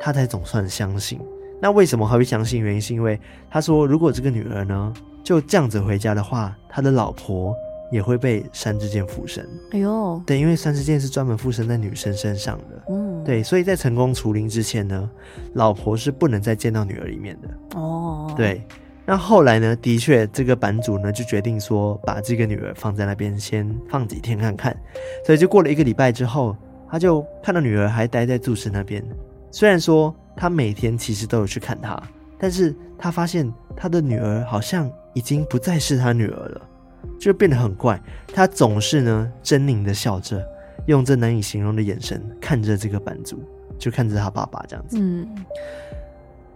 [0.00, 1.20] 他才总算相信。
[1.60, 2.60] 那为什么还会相信？
[2.60, 3.18] 原因是因为
[3.50, 7.54] 他说，如果这个女儿呢就这样子回家的话，他的老婆
[7.90, 9.48] 也会被山之剑附身。
[9.70, 12.82] 哎呦，对，因为山之剑是专门附身在女生身上的。
[12.90, 15.08] 嗯，对，所以在成功除灵之前呢，
[15.54, 17.78] 老婆是不能再见到女儿一面的。
[17.78, 18.62] 哦，对。
[19.06, 24.74] 那后来呢，的确这个版主呢就决定说，把这个女儿放在那边先放几天看看。
[25.26, 26.56] 所以就过了一个礼拜之后，
[26.90, 29.04] 他就看到女儿还待在住持那边。
[29.54, 31.96] 虽然说他每天其实都有去看他，
[32.36, 36.60] 但是他发现他的女儿好像已经不再是他女儿了，
[37.20, 38.02] 就变得很怪。
[38.26, 40.44] 他总是呢狰狞的笑着，
[40.86, 43.44] 用这难以形容的眼神看着这个版主，
[43.78, 44.96] 就看着他爸爸这样子。
[45.00, 45.24] 嗯。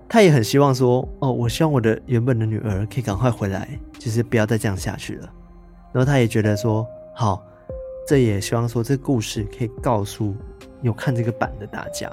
[0.08, 5.32] 他也很希望说，哦，我希望我的原本的女儿可以赶快回来，就是不要再这样下去了。
[5.92, 6.84] 然后他也觉得说，
[7.14, 7.40] 好，
[8.08, 10.34] 这也希望说这个故事可以告诉
[10.82, 12.10] 有看这个版的大家，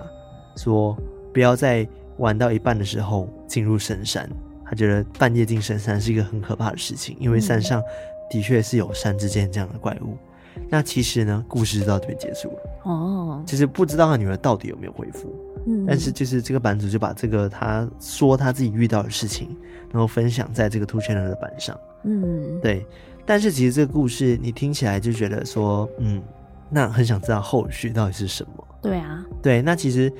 [0.55, 0.97] 说
[1.33, 1.87] 不要在
[2.17, 4.29] 玩到一半的时候进入深山。
[4.67, 7.81] 他觉得半夜进深山是一个很可怕的事情，因为山上
[8.31, 10.17] 的确是有山之间这样的怪物。
[10.69, 12.57] 那其实呢，故事就到这边结束了。
[12.83, 15.35] 哦，其实不知道他女儿到底有没有回复。
[15.67, 19.55] 嗯，但是就是这个版主就把这个他说他自己遇到的事情，
[19.91, 21.77] 然后分享在这个 Two Channel 的版上。
[22.05, 22.85] 嗯，对。
[23.25, 26.23] 但是其实这个故事你听起来就觉得说，嗯，
[26.69, 28.67] 那很想知道后续到底是什么。
[28.81, 29.61] 对啊，对。
[29.61, 30.11] 那其实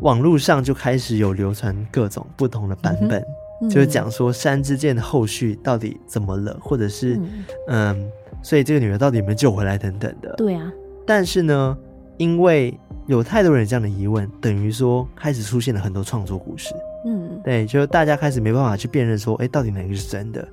[0.00, 3.24] 网络上就开始有流传各种不同的版本，
[3.62, 7.30] 嗯、就是讲说山之剑的后续到底怎么了，或者是嗯，
[7.68, 8.10] 嗯，
[8.42, 10.34] 所以这个女儿到底有没有救回来等等的。
[10.36, 10.70] 对啊。
[11.06, 11.76] 但是呢，
[12.16, 16.74] 因为有太多人这样的疑问，等于说开始出现了很多创作故事。
[17.06, 20.46] 嗯，对，就是大家开始没办法去辨认说，哎，到底哪个是真的？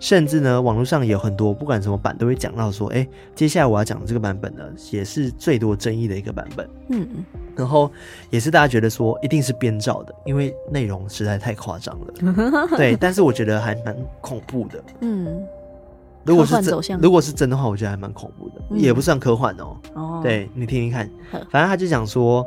[0.00, 6.68] 甚至呢，网络上有很多不管什么版都会讲到说，哎，接下来我要讲的这个版本呢，也是最多争议的一个版本。
[6.90, 7.24] 嗯嗯，
[7.56, 7.90] 然后
[8.30, 12.68] 也是大家觉得说一定是编造的，因为内容实在太夸张了。
[12.76, 14.82] 对，但是我觉得还蛮恐怖的。
[15.00, 15.44] 嗯。
[16.24, 19.76] 如果是真，如果是真的话，我觉得还蛮恐怖的，嗯、也不算科幻哦。
[19.94, 21.08] 哦，对，你听听看，
[21.50, 22.44] 反正他就讲说，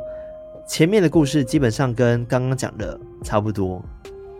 [0.68, 3.82] 前面的故事基本上跟刚刚讲的差不多。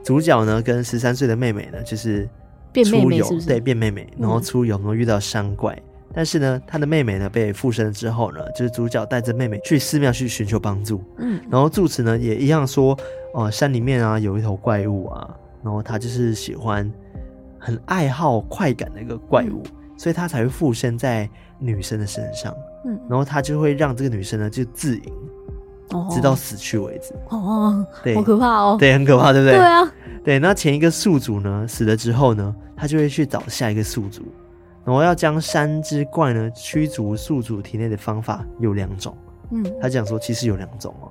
[0.05, 2.29] 主角呢，跟十三岁的妹妹呢，就是
[2.72, 3.46] 变妹妹是不是？
[3.46, 5.74] 对，变妹妹，然后出游，然后遇到山怪。
[5.74, 5.82] 嗯、
[6.14, 11.02] 但是呢，他的妹妹呢被附身之后呢，就是主角带着妹妹去寺庙去寻求帮助。
[11.18, 12.92] 嗯，然后住持呢也一样说，
[13.35, 16.90] 哦、呃，山里面啊有一头怪物啊，然后他就是喜欢。
[17.64, 21.30] 很爱好快感的一个怪物，嗯、所以他才会附身在
[21.61, 22.52] 女生的身上。
[22.85, 25.12] 嗯，然后他就会让这个女生呢就自淫，
[25.90, 27.14] 哦，直到死去为止。
[27.28, 28.76] 哦，对，好可怕哦。
[28.80, 29.56] 对，很可怕，对不对？
[29.56, 29.92] 对啊。
[30.24, 34.22] 对，那前一个宿主呢死了之后呢，他就会去找下一个宿主，
[34.85, 39.16] 然后要将山之怪呢驱逐宿主体内的方法有两种。
[39.50, 41.11] 嗯，他讲说其实有两种哦。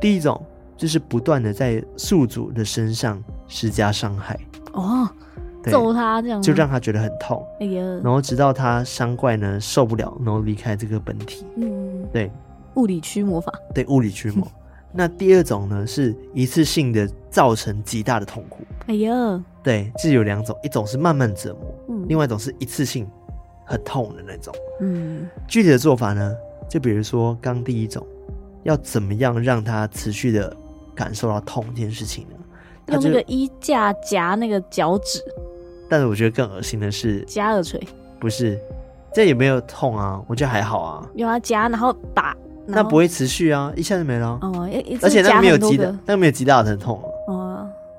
[0.00, 0.40] 第一种
[0.76, 4.38] 就是不断的在宿主的身上施加伤害。
[4.72, 5.08] 哦。
[5.70, 7.42] 揍他这样，就让他觉得很痛。
[7.58, 11.46] 哎呀，然后直到他伤怪呢受不了，然后离开这个本体。
[11.56, 12.30] 嗯，对，
[12.74, 13.50] 物理驱魔法。
[13.74, 14.46] 对，物理驱魔。
[14.96, 18.60] 那第二种呢，是一次性的造成极大的痛苦。
[18.86, 23.04] 哎呀，对，是有两种，一种是慢慢折磨，嗯，另外一种是一次性
[23.64, 24.54] 很痛的那种。
[24.80, 26.32] 嗯，具体的做法呢，
[26.68, 28.06] 就比如说刚第一种，
[28.62, 30.56] 要怎么样让他持续的
[30.94, 32.36] 感受到痛这件事情呢？
[32.92, 35.20] 用那个衣架夹那个脚趾。
[35.88, 37.80] 但是我觉得更恶心的是夹耳垂，
[38.20, 38.60] 不是，
[39.12, 41.10] 这也没有痛啊，我觉得还好啊。
[41.14, 44.38] 有啊夹，然后打，那不会持续啊，一下就没了。
[44.42, 44.68] 哦，
[45.02, 46.96] 而且那个没有极大，那个没有极大的疼痛。
[46.98, 47.08] 哦。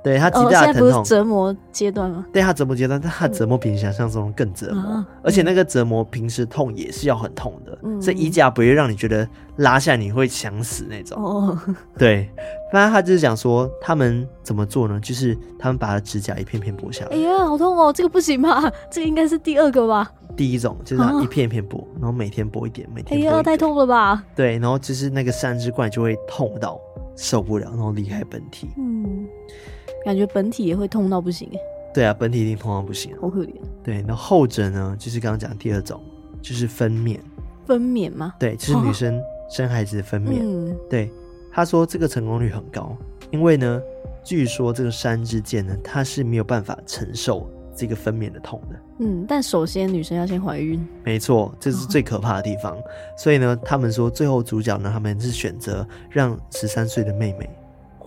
[0.06, 2.24] 对他极大的疼痛，哦、不是折磨阶段吗？
[2.32, 11.20] 对他折磨阶段，但他折磨比你想象中更折磨，嗯、而且那个折磨平时痛也是要很痛的，嗯、所以衣架不会让你觉得拉下你会想死那种。
[11.20, 11.58] 哦，
[11.98, 12.30] 对，
[12.72, 15.00] 反正他就是讲说他们怎么做呢？
[15.00, 17.12] 就是他们把他指甲一片片剥下来。
[17.12, 17.92] 哎呀，好痛哦！
[17.92, 18.72] 这个不行吧？
[18.92, 20.12] 这个应该是第二个吧？
[20.38, 23.24] 第一种就是他一片一片剥，然后每天剥一点，每天剥。
[23.24, 24.24] 哎呀，太痛了吧？
[24.36, 26.80] 对，然后就是那个三只怪就会痛到
[27.16, 28.70] 受不了，然后离开本体。
[28.78, 29.26] 嗯。
[30.06, 31.50] 感觉本体也会痛到不行。
[31.94, 33.54] 对啊，本体一定痛到不行，好可怜。
[33.84, 36.00] 对，那后者呢，就是刚刚讲的第二种，
[36.42, 37.18] 就是分娩。
[37.66, 38.36] 分娩吗？
[38.38, 40.38] 对，就是女生生孩子的分娩。
[40.40, 41.12] 嗯，对。
[41.52, 42.96] 他说这个成功率很高，
[43.32, 43.82] 因为呢，
[44.26, 48.76] 据说这个山之箭呢，它是没有办法承受这个分娩的痛的。
[49.00, 50.86] 嗯，但首先女生要先怀孕。
[51.06, 52.78] 没错，这是最可怕的地方。
[53.18, 57.50] 所以呢，他们说最后主角呢，他们是选择让十三岁的妹妹。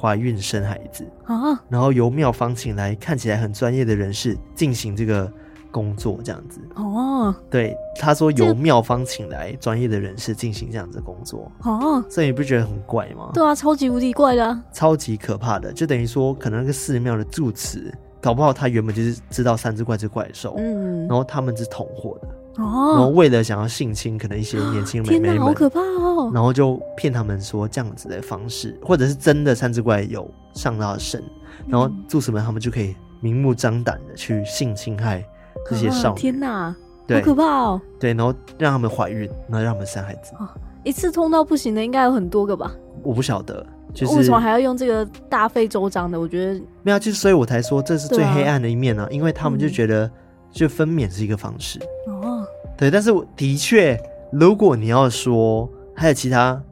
[0.01, 5.31] 怀孕生孩子啊，然后由妙方请来看起来很专业的人士进行这个
[5.73, 6.61] 工作这样子。
[6.77, 11.51] 哦，对，他说由妙方请来专业的人士进行这样子的工作。
[11.65, 13.31] 哦，所以你不觉得很怪吗？
[13.35, 22.29] 对啊，超级无敌怪的，啊，超级可怕的，就等于说可能那个寺庙的住持，搞不好他原本就是知道三只怪是怪兽，嗯，然后他们是同伙的。
[22.59, 26.31] 哦，然后为了想要性侵可能一些年轻美眉们，好可怕哦！
[26.35, 31.23] 然后就骗他们说这样子的方式，或者是真的三只怪有上到神，
[31.69, 35.25] 然后住持们他们就可以明目张胆的去性侵害
[35.71, 36.21] 这些少女。
[36.21, 36.75] 天哪，
[37.09, 37.81] 好可怕哦！
[38.01, 40.33] 对，然后让他们怀孕，然后让他们生孩子。
[40.41, 40.49] 哦，
[40.83, 42.73] 一次通到不行的应该有很多个吧？
[43.05, 46.19] 我不晓得，就是为什么还要用这个大费周章的？
[46.19, 50.11] 我觉得没有，就是所以我才说这是最黑暗的一面呢，啊，因为他们就觉得
[50.51, 51.79] 就分娩是一个方式。
[52.09, 52.38] 哦。
[52.79, 54.01] 对，但是我的确，
[54.33, 56.63] 如果你要说还有其他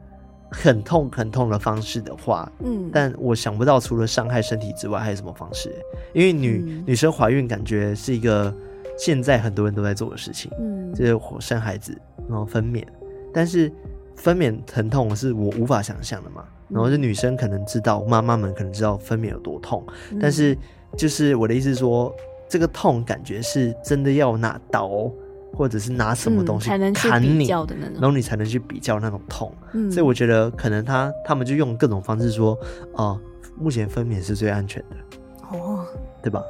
[0.49, 5.69] 很痛很痛的方式的话，嗯，但我想不到除了伤害身体之外还有什么方式，
[6.13, 8.55] 因为女、嗯、女生怀孕感觉是一个
[8.97, 11.95] 现在很多人都在做的事情，嗯，就是生孩子
[12.29, 12.85] 然后分娩，
[13.33, 13.69] 但是
[14.15, 20.57] 分娩疼痛是我无法想象的嘛，然后这女生可能知道，妈妈们可能知道分娩有多痛，嗯、但是
[20.95, 22.15] 就是我的意思是说，
[22.47, 25.11] 这个痛感觉是真的要拿刀。
[25.57, 29.51] 或者是拿什么东西砍你，的那种，然后你才能去比较那种痛。
[29.73, 32.51] 嗯、所以我觉得可能他他们就用各种方式说，
[32.93, 33.21] 哦、呃，
[33.57, 35.83] 目前分娩是最安全的，哦，
[36.21, 36.43] 对吧？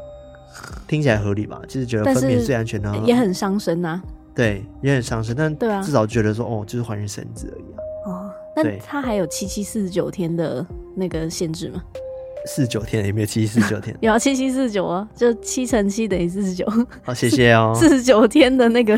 [0.88, 1.62] 听起来合理吧？
[1.68, 4.02] 就是觉得分娩最安全的，也很伤身呐。
[4.36, 7.80] 对，也很伤身，但对啊，至少觉得说，哦，就是怀孕生子而已啊。
[8.06, 11.82] 哦，那他还有七七四十九天的那个限制吗？
[12.48, 13.96] 四十九天有没有七七四十九天？
[14.02, 16.66] 有啊七七四十九啊，就七乘七等于四十九。
[17.04, 17.74] 好，谢谢哦。
[17.78, 18.98] 四十九天的那个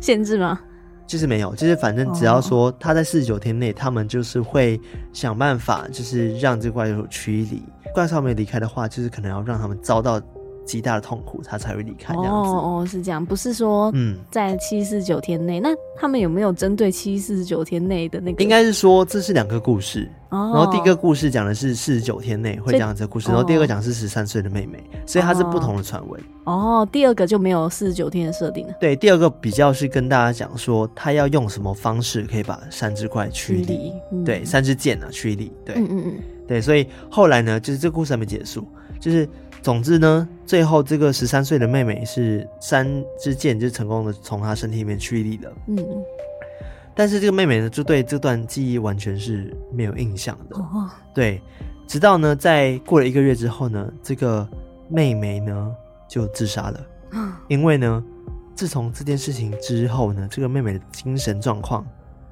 [0.00, 0.58] 限制吗？
[1.06, 4.80] 就是没有，就是反正只要说他在四十九天内，他们就是会
[5.12, 7.62] 想办法，就是让这怪兽驱离。
[7.94, 10.20] 怪兽没离开的话，就是可能要让他们遭到。
[10.66, 12.12] 极大的痛苦，他才会离开。
[12.12, 18.42] 哦哦，是这样，不是说嗯，在七四十九天内，嗯、那他们有没有针对七四十九天内的那个？
[18.42, 20.10] 应该是说这是两个故事。
[20.28, 20.50] 哦。
[20.52, 26.20] 然后第一个故事讲的是四十九天内会讲这个故事，然后第二个讲是十三岁的妹妹，所以它是不同的传闻。
[26.44, 28.74] 哦，第二个就没有四十九天的设定了。
[28.80, 33.92] 对，第二个比较是跟大家讲说，他要用什么方式可以把三只怪驱离？
[34.12, 35.52] 嗯、对，三支箭啊，驱离。
[35.64, 36.14] 对，嗯嗯嗯。
[36.46, 38.66] 对，所以后来呢，就是这个故事还没结束，
[39.00, 39.28] 就是。
[39.66, 42.86] 总之呢，最后这个十三岁的妹妹是三
[43.18, 45.52] 支箭就成功的从她身体里面驱离了。
[45.66, 45.76] 嗯，
[46.94, 50.56] 但是这个妹妹呢，就对这段记忆完全是没有印象的。
[50.56, 51.42] 哦，对，
[51.84, 54.48] 直到呢，在过了一个月之后呢，这个
[54.88, 55.74] 妹妹呢
[56.08, 56.80] 就自杀了。
[57.50, 58.00] 因为呢，
[58.54, 61.84] 自从这件事情之后呢，这个妹妹的精神状况。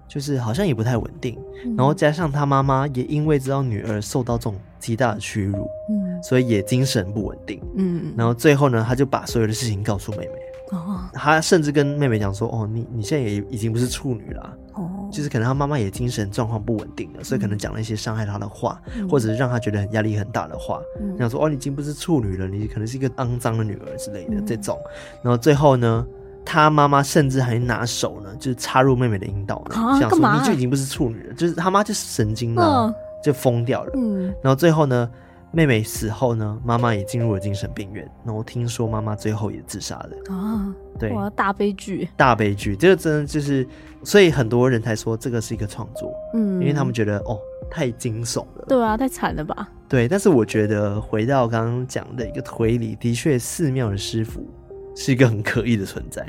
[0.07, 10.33] 就是好像也不太稳定，嗯、然后加上他妈妈也因为知道女儿受到这种极大的屈辱，嗯，所以也精神不稳定，嗯，然后最后呢，他就把所有的事情告诉妹妹，
[10.71, 24.79] 哦，他甚至跟妹妹讲说，哦，你你现在也已经不是处女了，哦，就是可能他妈妈也精神状况不稳定了，所以可能讲了一些伤害他的话，嗯、或者是让他觉得很压力很大的话，嗯，讲说，哦，你已经不是处女了，你可能是一个肮脏的女儿之类的、嗯、这种，
[25.23, 26.07] 然后最后呢。
[26.45, 33.93] 他妈妈甚至还拿手呢，就是插入妹妹的阴道呢，啊、想说你就已经不是处女了，就是他妈就神经了，哦、就疯掉了。
[33.95, 35.11] 嗯，然后最后呢，
[35.51, 38.09] 妹妹死后呢，妈妈也进入了精神病院。
[38.25, 40.35] 然后听说妈妈最后也自杀了。
[40.35, 43.67] 啊，对，哇，大悲剧，大悲剧，这个真的就是，
[44.03, 47.39] 所以很多人才说这个是一个创作，嗯，因为他们觉得哦，
[47.71, 48.65] 太惊悚了。
[48.69, 49.69] 对啊，太惨了吧？
[49.89, 54.47] 对，但是我觉得回到刚刚讲的一个推理，的确寺庙的师傅。
[54.95, 56.27] 是一个很可疑的存在，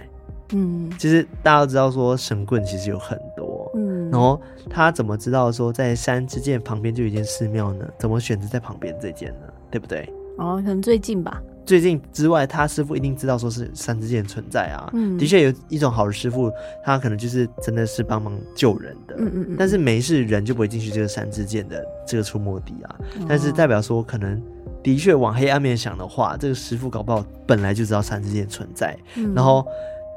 [0.53, 7.88] 嗯，其实大家都知道说神棍其实有很多，嗯，然后他怎么知道说在三支箭旁边就有一间寺庙呢？
[7.99, 9.47] 怎么选择在旁边这间呢？
[9.70, 10.07] 对不对？
[10.38, 11.41] 哦，可能最近吧。
[11.66, 14.88] 最近之外，他师傅一定知道说是三支箭存在啊。
[14.93, 16.51] 嗯，的确有一种好的师傅，
[16.84, 19.55] 他可能就是真的是帮忙救人的，嗯嗯嗯。
[19.57, 22.95] 但是没事人就不会进去这个三支箭的这个出没地啊。
[23.20, 24.41] 哦，但是代表说可能。
[24.86, 29.65] 的确，往黑暗面想的话，这个师傅搞不好本来就知道三支箭存在，嗯、然后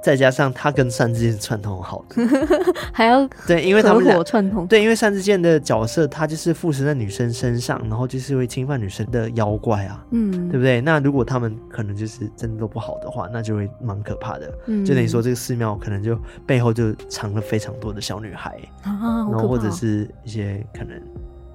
[0.04, 2.22] 再加上他跟三支箭串通好的，
[2.92, 10.82] 还要对，因为他们合伙串通，对，因为三支箭的角色他就是附身在女生身上，然后就是会侵犯女生的妖怪啊，嗯，对不对？
[10.82, 16.14] 那如果他们可能就是真的都不好的话，那就会蛮可怕的，嗯，就等于说这个寺庙可能就
[16.46, 21.00] 背后就藏了非常多的小女孩啊，然后或者是一些可能。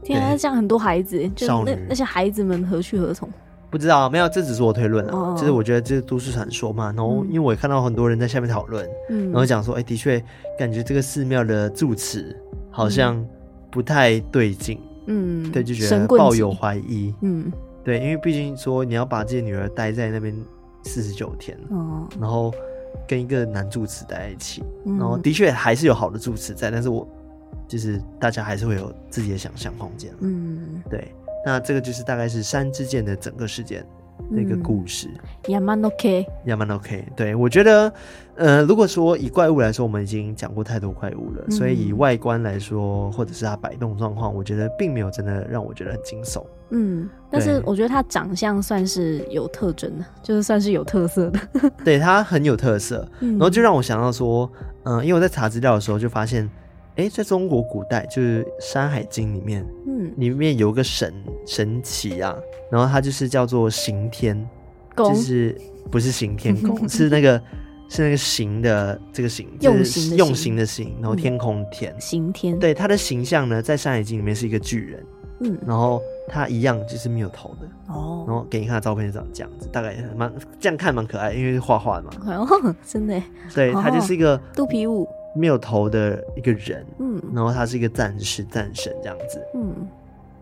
[0.04, 3.28] 天啊，这样很多孩子，就那那些孩子们何去何从？
[3.72, 5.36] 不知道，没有，这只是我推论啊。
[5.36, 6.94] 就是我觉得这是都市传说嘛。
[6.96, 10.24] 然后，因为我也看到很多人在下面讨论，嗯然后讲说，哎，的确
[10.60, 12.40] 感觉这个寺庙的住持
[12.70, 13.26] 好像
[13.72, 14.80] 不太对劲。
[15.08, 17.14] 嗯，对，就觉得抱有怀疑。
[17.22, 17.52] 嗯，
[17.84, 20.34] 对，因为毕竟说你要把自己女儿待在那边
[20.84, 22.54] 四十九天，哦，然后
[23.08, 27.08] 跟一个男住持待在一起，然后的确还是有好的住持在，但是我
[27.74, 31.12] 就是大家还是会有自己的想象空间，嗯，对，
[31.44, 33.84] 那这个就是大概是山之剑的整个事件。
[34.32, 35.10] 的一个故事，
[35.48, 37.04] 也蛮 OK，也蛮 OK。
[37.16, 37.92] 对，我觉得，
[38.36, 46.46] 呃，如果说以怪物来说，我们已经讲过太多怪物了，嗯、所以以外观来说，或者是它摆动状况，我觉得并没有真的让我觉得很惊悚。
[46.70, 51.40] 嗯，但是我觉得它长相算是有特征的，就是算是有特色的。
[51.84, 54.50] 对，它很有特色，然后就让我想到说，
[54.84, 56.48] 嗯、呃，因为我在查资料的时候就发现。
[56.96, 61.12] 哎，在中国古代，就是《山海经》里面，嗯，里面有个神
[61.46, 62.36] 神奇啊，
[62.72, 64.48] 然后它就是叫做刑天，
[64.96, 65.14] 公。
[65.14, 65.60] 就是
[65.92, 67.42] 不是刑天宫， 是那个
[67.90, 72.58] 是那个刑的这个刑，就是用刑的刑，然后天空天，刑天。
[72.60, 75.06] 对，他的形象呢，在《山海经》里面是一个巨人，
[75.40, 83.20] 嗯，然后他一样就是没有头的，哦，然后给你看的照片是长这样子，大概蛮这样看蛮可爱，因为是画画的嘛，哦， 真的，
[83.54, 85.08] 对，他就是一个肚皮舞。
[85.36, 89.88] 没有头的一个人，嗯，然后他是一个战士、战神这样子，嗯，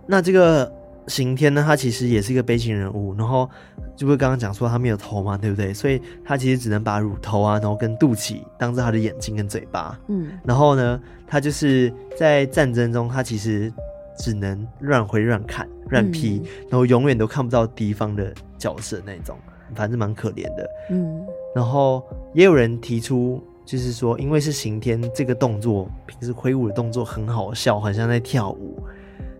[0.06, 0.70] 那这个
[1.08, 3.50] 刑天呢，他其实也是一个悲情人物，然后
[3.96, 5.74] 就不是刚刚讲说他没有头嘛，对不对？
[5.74, 13.72] 所以他其实只能把乳头啊，然后跟肚脐当做他的眼睛跟嘴巴，嗯，然后呢，他就是在战争中，他其实
[14.18, 19.38] 只能乱挥、乱砍、乱劈，嗯，然后永远都看不到敌方的角色那种，
[19.74, 21.26] 反正蛮可怜的，嗯，
[21.56, 23.42] 然后也有人提出。
[23.72, 28.78] 就是说，因为是刑天这个动作，平时挥舞的动作很好笑，很像在跳舞，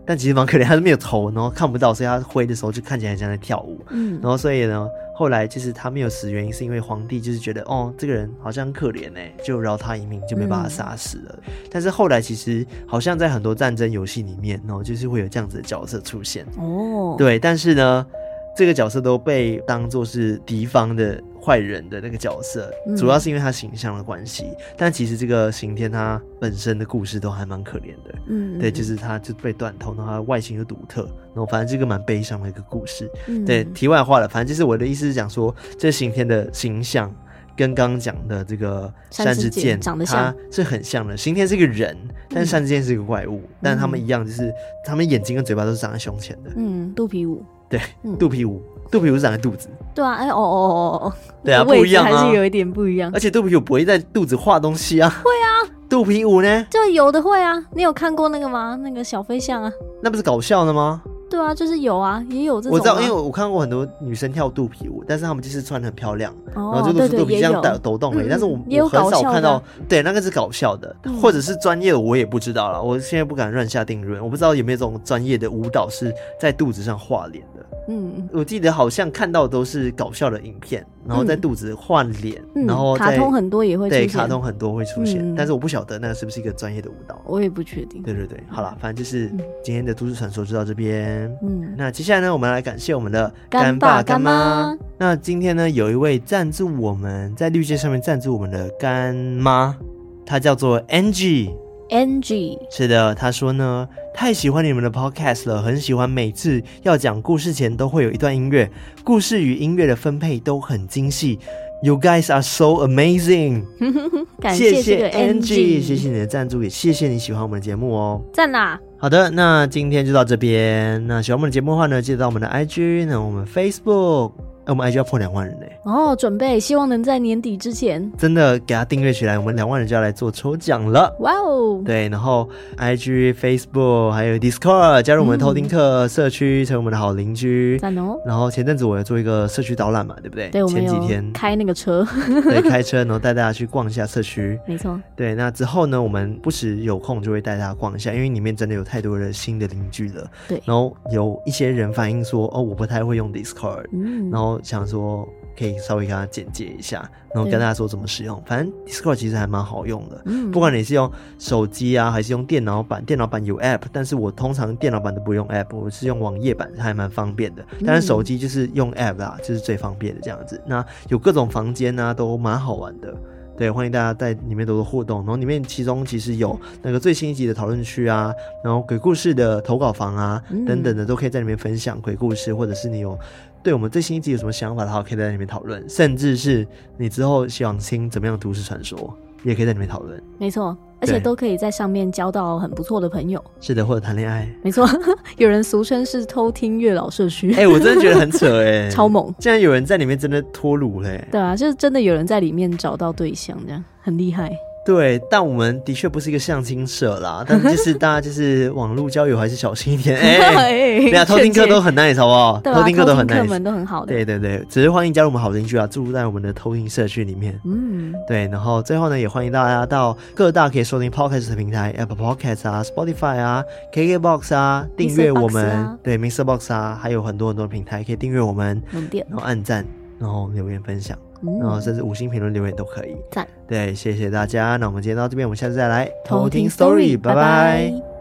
[0.06, 3.78] 但其实蛮可怜，他是没有头，然后看不到，所以他挥的时候就看起来很像在跳舞。
[3.90, 11.38] 嗯，然后所以呢，后来就是他没有死，原因是因为皇帝就是觉得，哦，这个人好像很可怜呢，就饶他一命，就没把他杀死了。
[11.46, 16.46] 嗯、但是后来其实好像在很多战争游戏里面，然后就是会有这样子的角色出现。
[16.56, 18.06] 哦，对，但是呢。
[18.54, 24.46] 这个角色都被当做是敌方的坏人的那个角色，嗯、主要是因为他形象的关系。
[24.76, 33.10] 但其实这个刑天他本身的故事都还蛮可怜的，嗯，对，就是他就被断头，然后他外形又独特，然后反正这个蛮悲伤的一个故事。
[33.26, 37.12] 嗯、对，题外话了，反正就是我的意思是讲说，这刑天的形象
[37.56, 41.16] 跟刚刚讲的这个山之剑长得像，是很像的。
[41.16, 41.96] 刑天是一个人，
[42.30, 44.52] 但是山之剑是一个怪物，嗯、但他们一样，就是
[44.84, 47.44] 他们眼睛跟嘴巴都是长在胸前的，嗯，肚皮舞。
[47.68, 47.80] 对，
[48.18, 48.62] 肚皮舞，
[48.92, 49.68] 肚皮舞是长在肚子。
[49.94, 51.12] 对啊，哎，哦哦哦哦，
[51.42, 53.10] 对啊，不一样啊，还是有一点不一样。
[53.14, 55.08] 而且肚皮舞不会在肚子画东西啊。
[55.24, 56.66] 会啊，肚皮舞呢？
[56.70, 58.78] 就有的会啊，你有看过那个吗？
[58.82, 59.72] 那个小飞象啊？
[60.02, 61.02] 那不是搞笑的吗？
[61.30, 62.78] 对啊，就是有啊，也有这种。
[62.78, 68.28] 我知道，因为我看过很多女生跳肚皮舞，但是她们就是穿的很漂亮，然后就是肚皮这样抖抖动而已。
[68.28, 72.82] 但是我我很少看到，对，那个是搞笑的，或者是专业的，我也不知道了。
[72.82, 77.64] 我现在不敢乱下定论，我不知道有没有这种专业的舞蹈是在肚子上画脸的。
[77.88, 88.02] 嗯，我记得好像看到都是搞笑的影片，然后在肚子换脸，然后卡通很多也会对，卡通很多会出现，但是我不晓得那个是不是一个专业的舞蹈，我也不确定。
[88.02, 89.28] 对对对，好了，反正就是
[89.64, 91.28] 今天的都市传说就到这边。
[91.42, 94.76] 嗯，那接下来呢，我们来感谢我们的干爸干妈。
[94.96, 99.76] 那今天呢，有一位赞助我们在绿界上面赞助我们的干妈，
[100.24, 101.52] 她叫做 Angie。
[101.90, 108.70] Angie 是的，她说呢，太喜欢你们的 podcast 了，很喜欢每次要讲故事前都会有一段音乐，
[109.02, 111.38] 故事与音乐的分配都很精细。
[111.82, 113.64] You guys are so amazing！
[114.38, 118.22] 感谢谢谢 Angie，谢谢你的赞助，也谢谢你喜欢我们的节目哦。
[118.32, 118.78] 赞啦！
[118.98, 121.04] 好的，那今天就到这边。
[121.08, 124.51] 那喜欢我们的节目的话呢，记得到我们的 IG，那我们 Facebook。
[124.64, 125.76] 哎，我们 IG 要破两万人嘞！
[125.82, 131.12] 哦，准备，希望能在年底之前真的给他订阅起来，我们两万人就要来做抽奖了。
[131.18, 131.82] 哇哦！
[131.84, 137.76] 对，然后 IG、Facebook 还有 Discord 加入我们偷听客社区，成为我们的好邻居。
[137.78, 138.16] 赞哦！
[138.24, 140.48] 然后前阵子我要做一个社区导览嘛，对不对？
[140.50, 142.06] 对，前几天开那个车，
[142.44, 144.56] 对， 开车然后带大家去逛一下社区。
[144.68, 144.96] 没错。
[145.16, 150.24] 对，那之后呢，我们不时有空就会带大家逛一下，因为里面真的有太多的新的邻居了。
[150.46, 150.62] 对。
[150.64, 154.51] 然后有一些人反映说，哦，我不太会用 Discord，嗯，然后。
[154.62, 158.42] 想说可以稍微给他简介一下，然后跟大家说怎么使用。
[158.46, 163.04] 反正 Discord 其实还蛮好用的，嗯、不管你是用手机啊，还是用电脑版。
[163.04, 167.64] 电脑版有 App，但是我通常电脑版都不用 App，我是用网页版，还蛮方便的。
[167.84, 170.60] 但是手机就是用 App 啦，就是最方便的这样子。
[170.66, 173.14] 那有各种房间啊，都蛮好玩的。
[173.62, 175.18] 对，欢迎大家在里面多多互动。
[175.18, 178.34] 然后里面其中其实有那个最新一集的讨论区啊，
[178.64, 183.16] 然后鬼故事的投稿房啊，嗯、等等的都可以在里面分享鬼故事，或者是你有。
[183.62, 190.22] 对我们最新一集有什么想法的话，可以在里面讨论，甚至是你之后想听怎么样的都市传说，也可以在里面讨论。
[190.38, 190.76] 没错。
[191.00, 194.88] 而且都可以在上面交到很不错的朋友，是的，或者谈恋爱，没错。
[195.36, 199.34] 有人俗称是偷听月老社区，哎、欸，我真的觉得很扯 哎，超猛！
[199.40, 204.48] 竟然有人在里面真的脱乳嘞，对啊，就是真的有人在里面找到对象，这样很厉害。
[204.84, 210.16] 对，但我们的确不是一个相亲社啦， 但是就是大家就是网络交友还是小心一点。
[210.18, 212.52] 哎、欸，对啊，偷听客都很 nice，好不好？
[212.54, 214.12] 啊、偷听客都很 nice，们都很好的。
[214.12, 217.58] 对对对，只是欢迎加入我们好邻居啊，住在我们的偷听社区里面。
[217.64, 223.64] 嗯，对，然后最后呢，也欢迎大家到各大可以收听 Podcast 的平台，Apple Podcast 啊，Spotify 啊
[223.94, 225.64] ，KKBox 啊，订阅我们。
[225.64, 226.42] 啊、对，Mr.
[226.42, 229.86] Box 啊，还有很多很多平台可以订阅我们，然后按赞，
[230.18, 231.16] 然后留言分享。
[231.60, 233.16] 然后甚至五星评论留言都可以。
[233.30, 234.76] 赞，对，谢谢大家。
[234.76, 238.11] 那我们今天到这边，我们下次再来偷听 Story，拜拜。